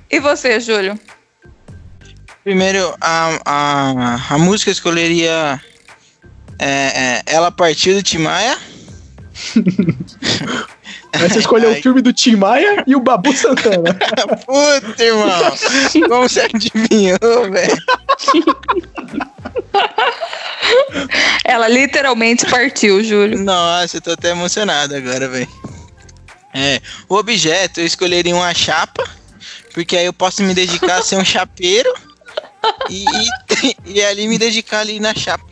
e 0.09 0.19
você, 0.19 0.59
Júlio? 0.59 0.99
Primeiro, 2.43 2.93
a, 2.99 3.39
a, 3.45 4.35
a 4.35 4.37
música 4.37 4.69
eu 4.69 4.73
escolheria 4.73 5.61
é, 6.59 6.67
é, 6.67 7.23
Ela 7.25 7.51
Partiu 7.51 7.95
do 7.95 8.03
Tim 8.03 8.19
Maia. 8.19 8.57
Aí 11.13 11.29
você 11.29 11.39
escolheu 11.39 11.69
Ai. 11.69 11.79
o 11.79 11.81
filme 11.83 12.01
do 12.01 12.11
Tim 12.11 12.35
Maia 12.35 12.83
e 12.87 12.95
o 12.95 12.99
Babu 12.99 13.31
Santana. 13.35 13.93
Puta, 14.45 15.03
irmão! 15.03 15.53
Como 16.09 16.27
você 16.27 16.41
adivinhou, 16.41 17.51
velho? 17.51 17.83
Ela 21.43 21.67
literalmente 21.67 22.47
partiu, 22.47 23.03
Júlio. 23.03 23.39
Nossa, 23.39 23.97
eu 23.97 24.01
tô 24.01 24.11
até 24.11 24.31
emocionado 24.31 24.95
agora, 24.95 25.27
velho. 25.27 25.47
É, 26.53 26.81
o 27.07 27.15
objeto 27.15 27.79
eu 27.79 27.85
escolheria 27.85 28.35
uma 28.35 28.53
chapa, 28.53 29.03
porque 29.73 29.97
aí 29.97 30.05
eu 30.05 30.13
posso 30.13 30.43
me 30.43 30.53
dedicar 30.53 30.97
a 30.97 31.01
ser 31.03 31.17
um 31.17 31.25
chapeiro 31.25 31.91
e, 32.89 33.05
e, 33.05 33.75
e 33.99 34.03
ali 34.03 34.27
me 34.27 34.37
dedicar 34.37 34.79
ali 34.79 34.99
na 34.99 35.13
chapa. 35.13 35.45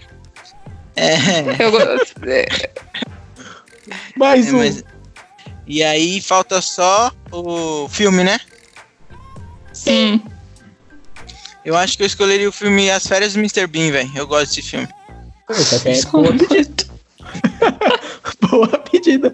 É, 0.96 1.64
Eu 1.64 1.72
gosto. 1.72 2.14
Mais 4.16 4.48
é, 4.48 4.52
um. 4.52 4.58
mas- 4.58 4.84
e 5.68 5.84
aí 5.84 6.22
falta 6.22 6.62
só 6.62 7.12
o 7.32 7.88
filme, 7.90 8.24
né? 8.24 8.40
Hum, 9.88 10.20
Eu 11.64 11.78
acho 11.78 11.96
que 11.96 12.04
eu 12.04 12.08
escolheria 12.08 12.50
o 12.50 12.52
filme 12.52 12.90
As 12.92 13.08
Férias 13.08 13.34
do 13.34 13.40
Mr. 13.40 13.68
Bean, 13.68 13.92
velho. 13.92 14.12
Eu 14.16 14.28
gosto 14.28 14.56
desse 14.56 14.70
filme. 14.70 14.88
É, 15.86 16.02
boa 16.12 16.34
pedida. 16.34 16.86
boa 18.50 18.68
pedida. 18.80 19.34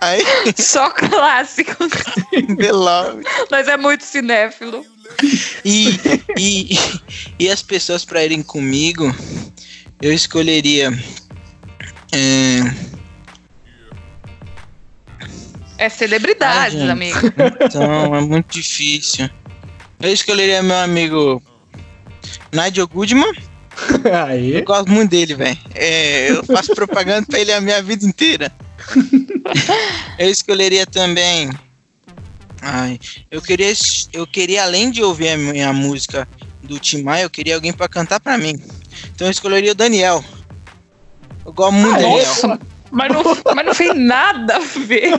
Aí, 0.00 0.22
só 0.58 0.90
clássicos. 0.90 1.88
The 2.56 2.72
Love. 2.72 3.22
Mas 3.50 3.68
é 3.68 3.76
muito 3.76 4.04
cinéfilo. 4.04 4.84
E, 5.64 5.88
e, 6.38 6.78
e 7.38 7.50
as 7.50 7.62
pessoas 7.62 8.04
pra 8.04 8.24
irem 8.24 8.42
comigo, 8.42 9.14
eu 10.00 10.12
escolheria. 10.12 10.90
é, 12.12 12.60
É 15.78 15.88
celebridades, 15.88 16.80
Ah, 16.80 16.92
amigo. 16.92 17.18
então, 17.64 18.14
é 18.14 18.20
muito 18.20 18.52
difícil. 18.52 19.28
Eu 20.00 20.12
escolheria 20.12 20.62
meu 20.62 20.76
amigo 20.76 21.42
Nigel 22.52 22.88
Goodman. 22.88 23.32
Aí. 24.26 24.54
Eu 24.56 24.64
gosto 24.64 24.90
muito 24.90 25.10
dele, 25.10 25.34
velho. 25.36 25.58
É, 25.74 26.30
eu 26.30 26.44
faço 26.44 26.74
propaganda 26.74 27.26
pra 27.28 27.38
ele 27.38 27.52
a 27.52 27.60
minha 27.60 27.80
vida 27.82 28.04
inteira. 28.04 28.50
eu 30.18 30.28
escolheria 30.30 30.84
também. 30.86 31.50
Ai, 32.60 32.98
eu 33.30 33.40
queria, 33.40 33.72
eu 34.12 34.26
queria 34.26 34.64
além 34.64 34.90
de 34.90 35.00
ouvir 35.02 35.28
a 35.28 35.36
minha 35.36 35.72
música 35.72 36.26
do 36.64 36.76
Tim 36.80 37.02
Maia, 37.02 37.22
eu 37.22 37.30
queria 37.30 37.54
alguém 37.54 37.72
pra 37.72 37.88
cantar 37.88 38.18
pra 38.18 38.36
mim. 38.36 38.60
Então 39.18 39.26
eu 39.26 39.32
escolheria 39.32 39.72
o 39.72 39.74
Daniel. 39.74 40.24
Eu 41.44 41.52
gosto 41.52 41.72
muito 41.72 41.96
do 41.96 42.02
Daniel. 42.02 42.18
Nossa, 42.18 42.60
mas 42.88 43.12
não, 43.12 43.24
mas 43.52 43.66
não 43.66 43.74
fez 43.74 43.92
nada 43.96 44.54
a 44.54 44.60
ver. 44.60 45.18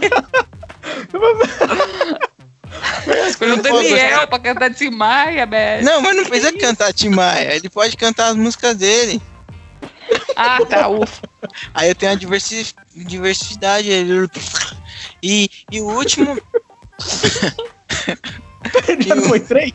Escolheu 3.28 3.58
o 3.58 3.62
Daniel 3.62 4.26
pra 4.26 4.40
cantar 4.40 4.74
Tim 4.74 4.92
Maia, 4.92 5.46
velho. 5.46 5.84
Não, 5.84 6.02
mas 6.02 6.16
não 6.16 6.24
precisa 6.24 6.54
cantar 6.54 6.94
Tim 6.94 7.10
Maia. 7.10 7.54
Ele 7.54 7.70
pode 7.70 7.98
cantar 7.98 8.28
as 8.28 8.38
músicas 8.38 8.78
dele. 8.78 9.22
Ah, 10.34 10.60
tá, 10.66 10.88
ufa. 10.88 11.22
Aí 11.74 11.90
eu 11.90 11.96
tenho 11.96 12.14
a 12.14 12.16
diversi 12.16 12.74
diversidade. 12.96 13.90
E, 15.22 15.50
e 15.70 15.82
o 15.82 15.90
último. 15.90 16.42
Já 19.00 19.16
não 19.16 19.24
foi 19.24 19.40
três? 19.40 19.74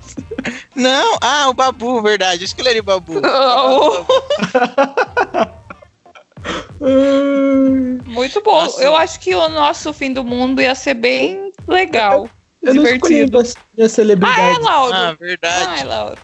Não, 0.74 1.16
ah, 1.20 1.48
o 1.48 1.54
Babu, 1.54 2.02
verdade. 2.02 2.42
Eu 2.42 2.46
escolheria 2.46 2.80
o 2.80 2.84
Babu. 2.84 3.14
Oh, 6.78 6.86
muito 8.06 8.42
bom. 8.42 8.64
Nossa. 8.64 8.82
Eu 8.82 8.94
acho 8.94 9.18
que 9.20 9.34
o 9.34 9.48
nosso 9.48 9.92
fim 9.94 10.12
do 10.12 10.22
mundo 10.22 10.60
ia 10.60 10.74
ser 10.74 10.92
bem 10.94 11.50
legal. 11.66 12.28
Eu 12.62 12.74
não 12.74 12.82
divertido. 12.84 13.38
das 13.38 13.54
minhas 13.74 13.98
Ah, 13.98 14.02
é. 14.04 14.58
Lauro? 14.58 14.92
Ah, 14.94 15.08
Ah, 15.08 15.12
é, 15.12 15.16
verdade. 15.26 15.84
Lauro. 15.84 16.18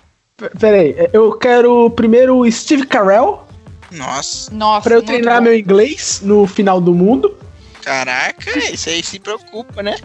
Peraí, 0.59 0.95
eu 1.13 1.33
quero 1.39 1.91
primeiro 1.91 2.39
o 2.39 2.51
Steve 2.51 2.87
Carell 2.87 3.47
Nossa, 3.91 4.51
Nossa, 4.55 4.89
pra 4.89 4.97
eu 4.99 5.03
treinar 5.03 5.37
bom. 5.37 5.43
meu 5.45 5.59
inglês 5.59 6.21
no 6.23 6.47
final 6.47 6.81
do 6.81 6.95
mundo. 6.95 7.37
caraca, 7.83 8.59
isso 8.73 8.89
aí 8.89 9.03
se 9.03 9.19
preocupa, 9.19 9.83
né? 9.83 9.97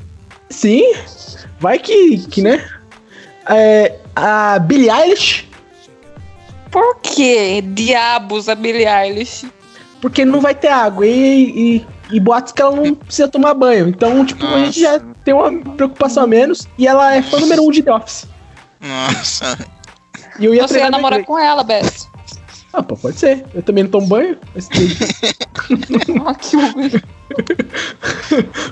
Sim, 0.49 0.93
vai 1.59 1.79
que, 1.79 2.17
que 2.27 2.41
né? 2.41 2.63
É, 3.49 3.95
a 4.15 4.57
Billie 4.59 4.89
Eilish, 4.89 5.47
Por 6.71 6.97
que 7.01 7.61
diabos 7.61 8.49
a 8.49 8.55
Billie 8.55 8.85
Eilish? 8.87 9.47
porque 10.01 10.23
não 10.25 10.39
vai 10.41 10.53
ter 10.53 10.67
água 10.67 11.05
e, 11.07 11.77
e 11.77 11.87
e 12.11 12.19
boatos 12.19 12.51
que 12.51 12.61
ela 12.61 12.75
não 12.75 12.93
precisa 12.93 13.27
tomar 13.27 13.55
banho. 13.55 13.87
Então, 13.89 14.23
tipo, 14.23 14.45
a 14.45 14.63
gente 14.65 14.79
já 14.79 14.99
tem 15.23 15.33
uma 15.33 15.51
preocupação 15.73 16.23
a 16.23 16.27
menos 16.27 16.67
e 16.77 16.85
ela 16.87 17.15
é 17.15 17.21
fã 17.23 17.39
número 17.39 17.63
um 17.63 17.71
de 17.71 17.81
The 17.81 17.91
Office. 17.91 18.27
Nossa. 18.79 19.57
E 20.39 20.45
eu 20.45 20.53
ia 20.53 20.67
Você 20.67 20.77
ia 20.77 20.91
namorar 20.91 21.23
com 21.23 21.39
ela, 21.39 21.63
Bess. 21.63 22.07
Ah, 22.71 22.83
pô, 22.83 22.95
pode 22.95 23.17
ser. 23.17 23.43
Eu 23.55 23.63
também 23.63 23.85
não 23.85 23.89
tomo 23.89 24.05
banho. 24.05 24.37
mas 24.53 24.67
tem- 24.67 24.87
Ah. 26.21 26.35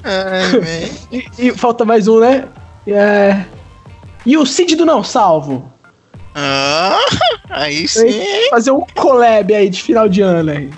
Ai, 0.04 0.91
e, 1.12 1.48
e 1.48 1.52
falta 1.54 1.84
mais 1.86 2.08
um, 2.08 2.19
né? 2.19 2.46
É... 2.88 3.46
E 4.26 4.38
o 4.38 4.46
Cid 4.46 4.76
do 4.76 4.86
Não 4.86 5.04
Salvo. 5.04 5.72
Ah, 6.36 6.98
aí 7.50 7.88
sim. 7.88 8.22
Fazer 8.50 8.72
um 8.72 8.82
collab 8.96 9.54
aí 9.54 9.69
de 9.69 9.82
final 9.84 10.10
de 10.10 10.22
ano 10.22 10.52
aí. 10.52 10.72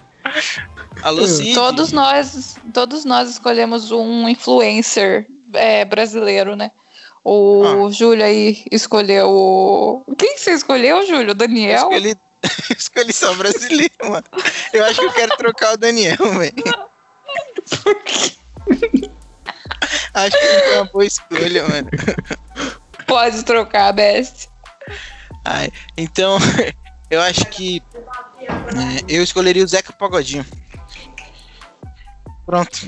Alô, 1.02 1.26
Cid. 1.28 1.54
Todos 1.54 1.92
nós, 1.92 2.58
todos 2.74 3.06
nós 3.06 3.30
escolhemos 3.30 3.92
um 3.92 4.28
influencer 4.28 5.28
é, 5.54 5.86
brasileiro, 5.86 6.56
né? 6.56 6.72
O 7.24 7.92
Júlio 7.92 8.24
aí 8.24 8.64
escolheu 8.72 9.28
o. 9.30 10.16
Quem 10.16 10.38
você 10.38 10.52
escolheu, 10.52 11.06
Júlio? 11.08 11.30
O 11.30 11.32
Eu 11.32 11.36
Daniel? 11.36 11.90
escolhi, 11.92 12.16
escolhi 12.78 13.14
só 13.14 13.34
brasileiro, 13.34 13.94
mano. 14.04 14.26
Eu 14.72 14.86
acho 14.86 15.00
que 15.00 15.06
eu 15.06 15.12
quero 15.12 15.36
trocar 15.38 15.74
o 15.74 15.78
Daniel, 15.78 16.18
velho. 16.18 16.54
Acho 20.16 20.40
que 20.40 20.48
foi 20.48 20.76
uma 20.76 20.86
boa 20.86 21.06
escolha, 21.06 21.68
mano. 21.68 21.90
Pode 23.06 23.44
trocar, 23.44 23.92
Best. 23.92 24.50
Ai, 25.44 25.70
então, 25.98 26.38
eu 27.12 27.22
acho 27.22 27.46
que 27.48 27.84
é, 28.40 29.06
eu 29.08 29.22
escolheria 29.22 29.64
o 29.64 29.68
Zeca 29.68 29.92
Pagodinho. 29.92 30.46
Pronto. 32.46 32.80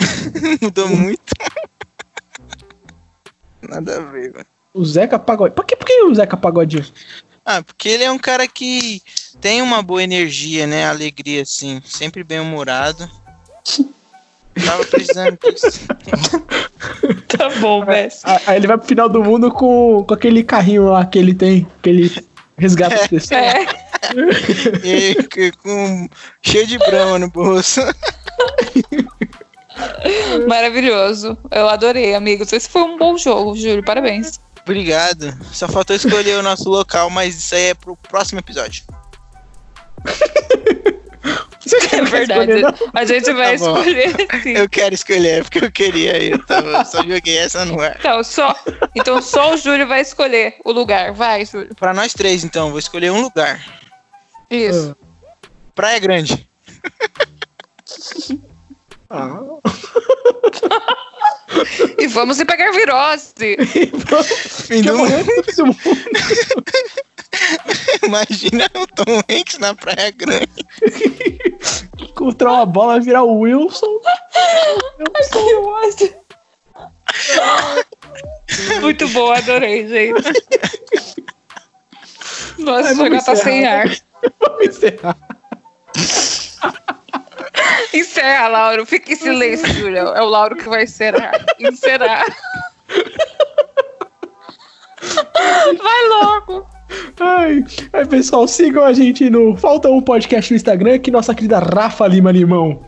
Mudou 0.62 0.88
muito. 0.88 1.34
Nada 3.62 3.98
a 3.98 4.00
ver, 4.00 4.32
mano. 4.32 4.46
O 4.72 4.84
Zeca 4.84 5.18
Pagodinho. 5.18 5.54
Por 5.54 5.66
que, 5.66 5.76
por 5.76 5.86
que 5.86 6.02
o 6.04 6.14
Zeca 6.14 6.36
Pagodinho? 6.36 6.86
Ah, 7.44 7.62
porque 7.62 7.88
ele 7.88 8.04
é 8.04 8.10
um 8.10 8.18
cara 8.18 8.48
que 8.48 9.02
tem 9.40 9.60
uma 9.60 9.82
boa 9.82 10.02
energia, 10.02 10.66
né? 10.66 10.86
Alegria, 10.86 11.42
assim. 11.42 11.82
Sempre 11.84 12.24
bem 12.24 12.40
humorado. 12.40 13.08
Tava 14.64 14.84
precisando 14.86 15.38
disso. 15.42 15.86
Tá 17.28 17.50
bom, 17.60 17.84
Best. 17.84 18.20
Ah, 18.24 18.40
Aí 18.46 18.56
ele 18.56 18.66
vai 18.66 18.78
pro 18.78 18.86
final 18.86 19.08
do 19.08 19.22
mundo 19.22 19.50
com, 19.50 20.04
com 20.06 20.14
aquele 20.14 20.42
carrinho 20.42 20.88
lá 20.88 21.04
que 21.04 21.18
ele 21.18 21.34
tem, 21.34 21.66
que 21.82 21.88
ele 21.90 22.26
resgata 22.56 22.94
as 22.94 23.06
pessoas. 23.08 23.32
É, 23.32 23.64
E 24.84 25.22
que- 25.24 25.52
com 25.52 26.08
cheio 26.42 26.66
de 26.66 26.78
brama 26.78 27.18
no 27.18 27.28
bolso. 27.30 27.80
maravilhoso. 30.48 31.36
Eu 31.50 31.68
adorei, 31.68 32.14
amigos. 32.14 32.52
Esse 32.52 32.68
foi 32.68 32.82
um 32.82 32.96
bom 32.96 33.18
jogo, 33.18 33.56
Júlio. 33.56 33.84
Parabéns. 33.84 34.40
Obrigado. 34.62 35.36
Só 35.52 35.68
faltou 35.68 35.94
escolher 35.96 36.38
o 36.38 36.42
nosso 36.42 36.68
local, 36.68 37.10
mas 37.10 37.36
isso 37.36 37.54
aí 37.54 37.66
é 37.66 37.74
pro 37.74 37.96
próximo 37.96 38.38
episódio. 38.40 38.84
Você 41.66 41.80
quer 41.88 41.98
É 41.98 42.02
verdade. 42.04 42.50
escolher, 42.52 42.62
não? 42.62 42.74
A 42.94 43.04
gente 43.04 43.32
vai 43.32 43.46
Tá 43.46 43.54
escolher 43.54 44.14
sim. 44.42 44.52
Eu 44.52 44.68
quero 44.68 44.94
escolher, 44.94 45.42
porque 45.42 45.64
eu 45.64 45.72
queria. 45.72 46.22
Eu 46.22 46.38
tava, 46.44 46.84
só 46.84 47.02
joguei 47.02 47.38
essa 47.38 47.64
no 47.64 47.80
ar. 47.80 47.96
Então 47.98 48.22
só, 48.22 48.54
então 48.94 49.20
só 49.20 49.52
o 49.54 49.56
Júlio 49.56 49.86
vai 49.86 50.00
escolher 50.00 50.54
o 50.64 50.70
lugar. 50.72 51.12
Vai, 51.12 51.44
Júlio. 51.44 51.74
Pra 51.74 51.92
nós 51.92 52.14
três, 52.14 52.44
então, 52.44 52.70
vou 52.70 52.78
escolher 52.78 53.10
um 53.10 53.20
lugar. 53.20 53.60
Isso. 54.50 54.96
Praia 55.74 55.98
Grande. 55.98 56.48
Ah. 59.10 59.40
E 61.98 62.06
vamos 62.08 62.38
ir 62.38 62.44
pegar 62.44 62.70
virose. 62.72 63.32
Fim 64.66 64.82
do 64.82 64.98
mundo. 64.98 65.08
momento 65.10 65.56
do 65.56 65.66
mundo. 65.66 65.76
Imagina 68.02 68.70
o 68.74 68.86
Tom 68.86 69.22
Hanks 69.28 69.58
na 69.58 69.74
Praia 69.74 70.10
Grande. 70.10 70.66
Encontrar 72.00 72.52
uma 72.52 72.66
bola 72.66 73.00
virar 73.00 73.22
o 73.22 73.40
Wilson. 73.40 74.00
Ódio. 75.34 76.14
Muito 78.80 79.08
bom, 79.08 79.32
adorei, 79.32 79.88
gente. 79.88 80.22
Nossa, 82.58 82.92
o 82.92 82.96
jogo 82.96 83.24
tá 83.24 83.36
sem 83.36 83.66
ar. 83.66 83.88
Vamos 84.40 84.66
encerrar. 84.66 85.16
Encerra, 87.92 88.48
Lauro. 88.48 88.86
Fica 88.86 89.12
em 89.12 89.16
silêncio, 89.16 89.68
Júlio. 89.74 89.98
É 89.98 90.22
o 90.22 90.26
Lauro 90.26 90.56
que 90.56 90.68
vai 90.68 90.84
encerrar. 90.84 91.32
Encerrar. 91.58 92.26
Vai 95.82 96.08
logo. 96.08 96.75
Ai, 97.18 97.64
aí, 97.92 98.06
pessoal, 98.06 98.46
sigam 98.46 98.84
a 98.84 98.92
gente 98.92 99.28
no 99.30 99.56
Falta 99.56 99.88
Um 99.90 100.00
Podcast 100.00 100.52
no 100.52 100.56
Instagram, 100.56 100.98
que 100.98 101.10
nossa 101.10 101.34
querida 101.34 101.58
Rafa 101.58 102.06
Lima 102.06 102.30
Limão 102.30 102.80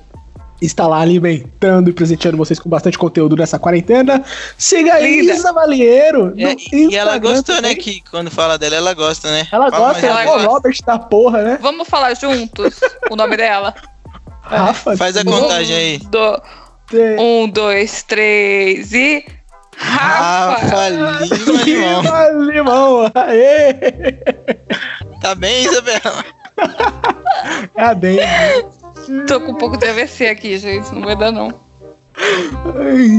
está 0.61 0.87
lá 0.89 1.01
alimentando 1.01 1.89
e 1.91 1.93
presenteando 1.93 2.37
vocês 2.37 2.59
com 2.59 2.69
bastante 2.69 2.99
conteúdo 2.99 3.37
nessa 3.37 3.59
quarentena. 3.59 4.25
Siga 4.57 4.95
a 4.95 4.99
Linda. 5.01 5.35
Isa 5.35 5.53
Valieiro. 5.53 6.35
no 6.35 6.49
É, 6.49 6.57
e 6.73 6.97
ela 6.97 7.17
gostou, 7.19 7.55
né? 7.57 7.61
também. 7.63 7.77
Que 7.77 8.03
quando 8.11 8.31
fala 8.31 8.59
dela, 8.59 8.75
ela 8.77 8.93
gosta, 8.95 9.31
né? 9.31 9.47
Ela 9.53 9.71
Fala 9.71 9.93
gosta, 9.93 10.07
ela 10.07 10.21
ela 10.23 10.23
é 10.23 10.27
o 10.27 10.33
gosta. 10.35 10.49
Robert 10.49 10.77
da 10.85 10.99
porra, 10.99 11.43
né? 11.45 11.59
Vamos 11.61 11.89
falar 11.89 12.15
juntos 12.15 12.81
o 13.11 13.15
nome 13.17 13.37
dela? 13.37 13.73
Rafa. 14.43 14.97
Faz 14.97 15.17
a 15.17 15.25
contagem 15.25 15.77
aí. 15.77 15.99
Do- 15.99 16.43
um, 17.21 17.49
dois, 17.49 18.03
três 18.03 18.93
e. 18.93 19.25
Rafa! 19.79 20.67
Rafa 20.67 20.89
Lima 20.89 21.19
Limão. 21.65 22.03
Lima 22.03 22.29
Limão. 22.53 23.13
Aê! 23.15 23.75
Tá 25.21 25.35
bem, 25.35 25.65
Isabela? 25.65 26.25
É 27.77 27.83
a 27.83 27.95
dengue. 27.95 28.23
Tô 29.27 29.41
com 29.41 29.53
um 29.53 29.55
pouco 29.55 29.77
de 29.77 29.87
AVC 29.87 30.27
aqui, 30.27 30.59
gente. 30.59 30.93
Não 30.93 31.03
vai 31.03 31.17
dar, 31.17 31.33
não. 31.33 31.53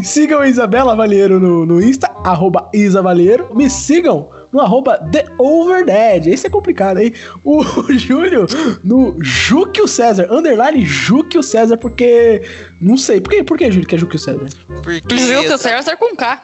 Sigam 0.03 0.41
a 0.41 0.47
Isabela 0.47 0.95
Valieiro 0.95 1.39
no, 1.39 1.65
no 1.65 1.81
Insta, 1.81 2.11
arroba 2.23 2.69
Isa 2.73 3.01
Valieiro. 3.01 3.55
Me 3.55 3.69
sigam 3.69 4.29
no 4.51 4.59
arroba 4.61 4.97
The 5.11 5.25
Overdead. 5.37 6.29
Esse 6.29 6.47
é 6.47 6.49
complicado, 6.49 6.99
hein? 6.99 7.13
O 7.43 7.63
Júlio 7.93 8.45
no 8.83 9.15
Júquio 9.21 9.87
César, 9.87 10.27
underline 10.31 10.85
Júquio 10.85 11.43
César, 11.43 11.77
porque. 11.77 12.41
Não 12.79 12.97
sei. 12.97 13.21
Por 13.21 13.31
que, 13.31 13.43
por 13.43 13.57
que 13.57 13.71
Júlio 13.71 13.87
que 13.87 13.95
é 13.95 13.97
Júquio 13.97 14.19
César? 14.19 14.47
Porque 14.83 15.15
Viu 15.15 15.41
que 15.41 15.47
eu 15.47 15.55
o 15.55 15.57
César 15.57 15.97
com 15.97 16.15
K. 16.15 16.43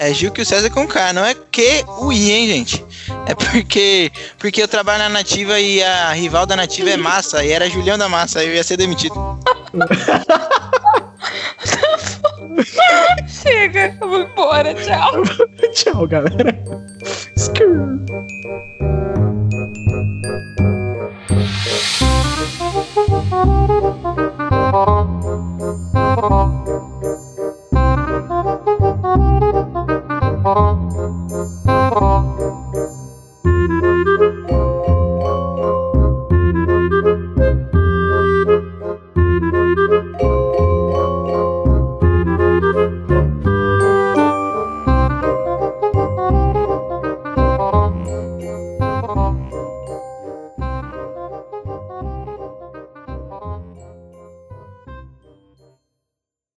É 0.00 0.14
Gil 0.14 0.30
que 0.30 0.42
o 0.42 0.46
César 0.46 0.70
com 0.70 0.86
K, 0.86 1.12
não 1.12 1.24
é 1.24 1.34
que 1.34 1.84
o 2.00 2.12
I, 2.12 2.30
hein, 2.30 2.46
gente? 2.46 2.84
É 3.26 3.34
porque 3.34 4.12
porque 4.38 4.62
eu 4.62 4.68
trabalho 4.68 5.00
na 5.00 5.08
Nativa 5.08 5.58
e 5.58 5.82
a 5.82 6.12
rival 6.12 6.46
da 6.46 6.54
Nativa 6.54 6.90
é 6.90 6.96
Massa, 6.96 7.44
e 7.44 7.50
era 7.50 7.68
Julião 7.68 7.98
da 7.98 8.08
Massa, 8.08 8.38
aí 8.38 8.46
eu 8.46 8.54
ia 8.54 8.62
ser 8.62 8.76
demitido. 8.76 9.14
Chega, 13.26 13.96
eu 14.00 14.08
vou 14.08 14.22
embora, 14.22 14.74
tchau. 14.74 15.22
tchau, 15.72 16.06
galera. 16.06 16.58
Skrr. 17.36 17.98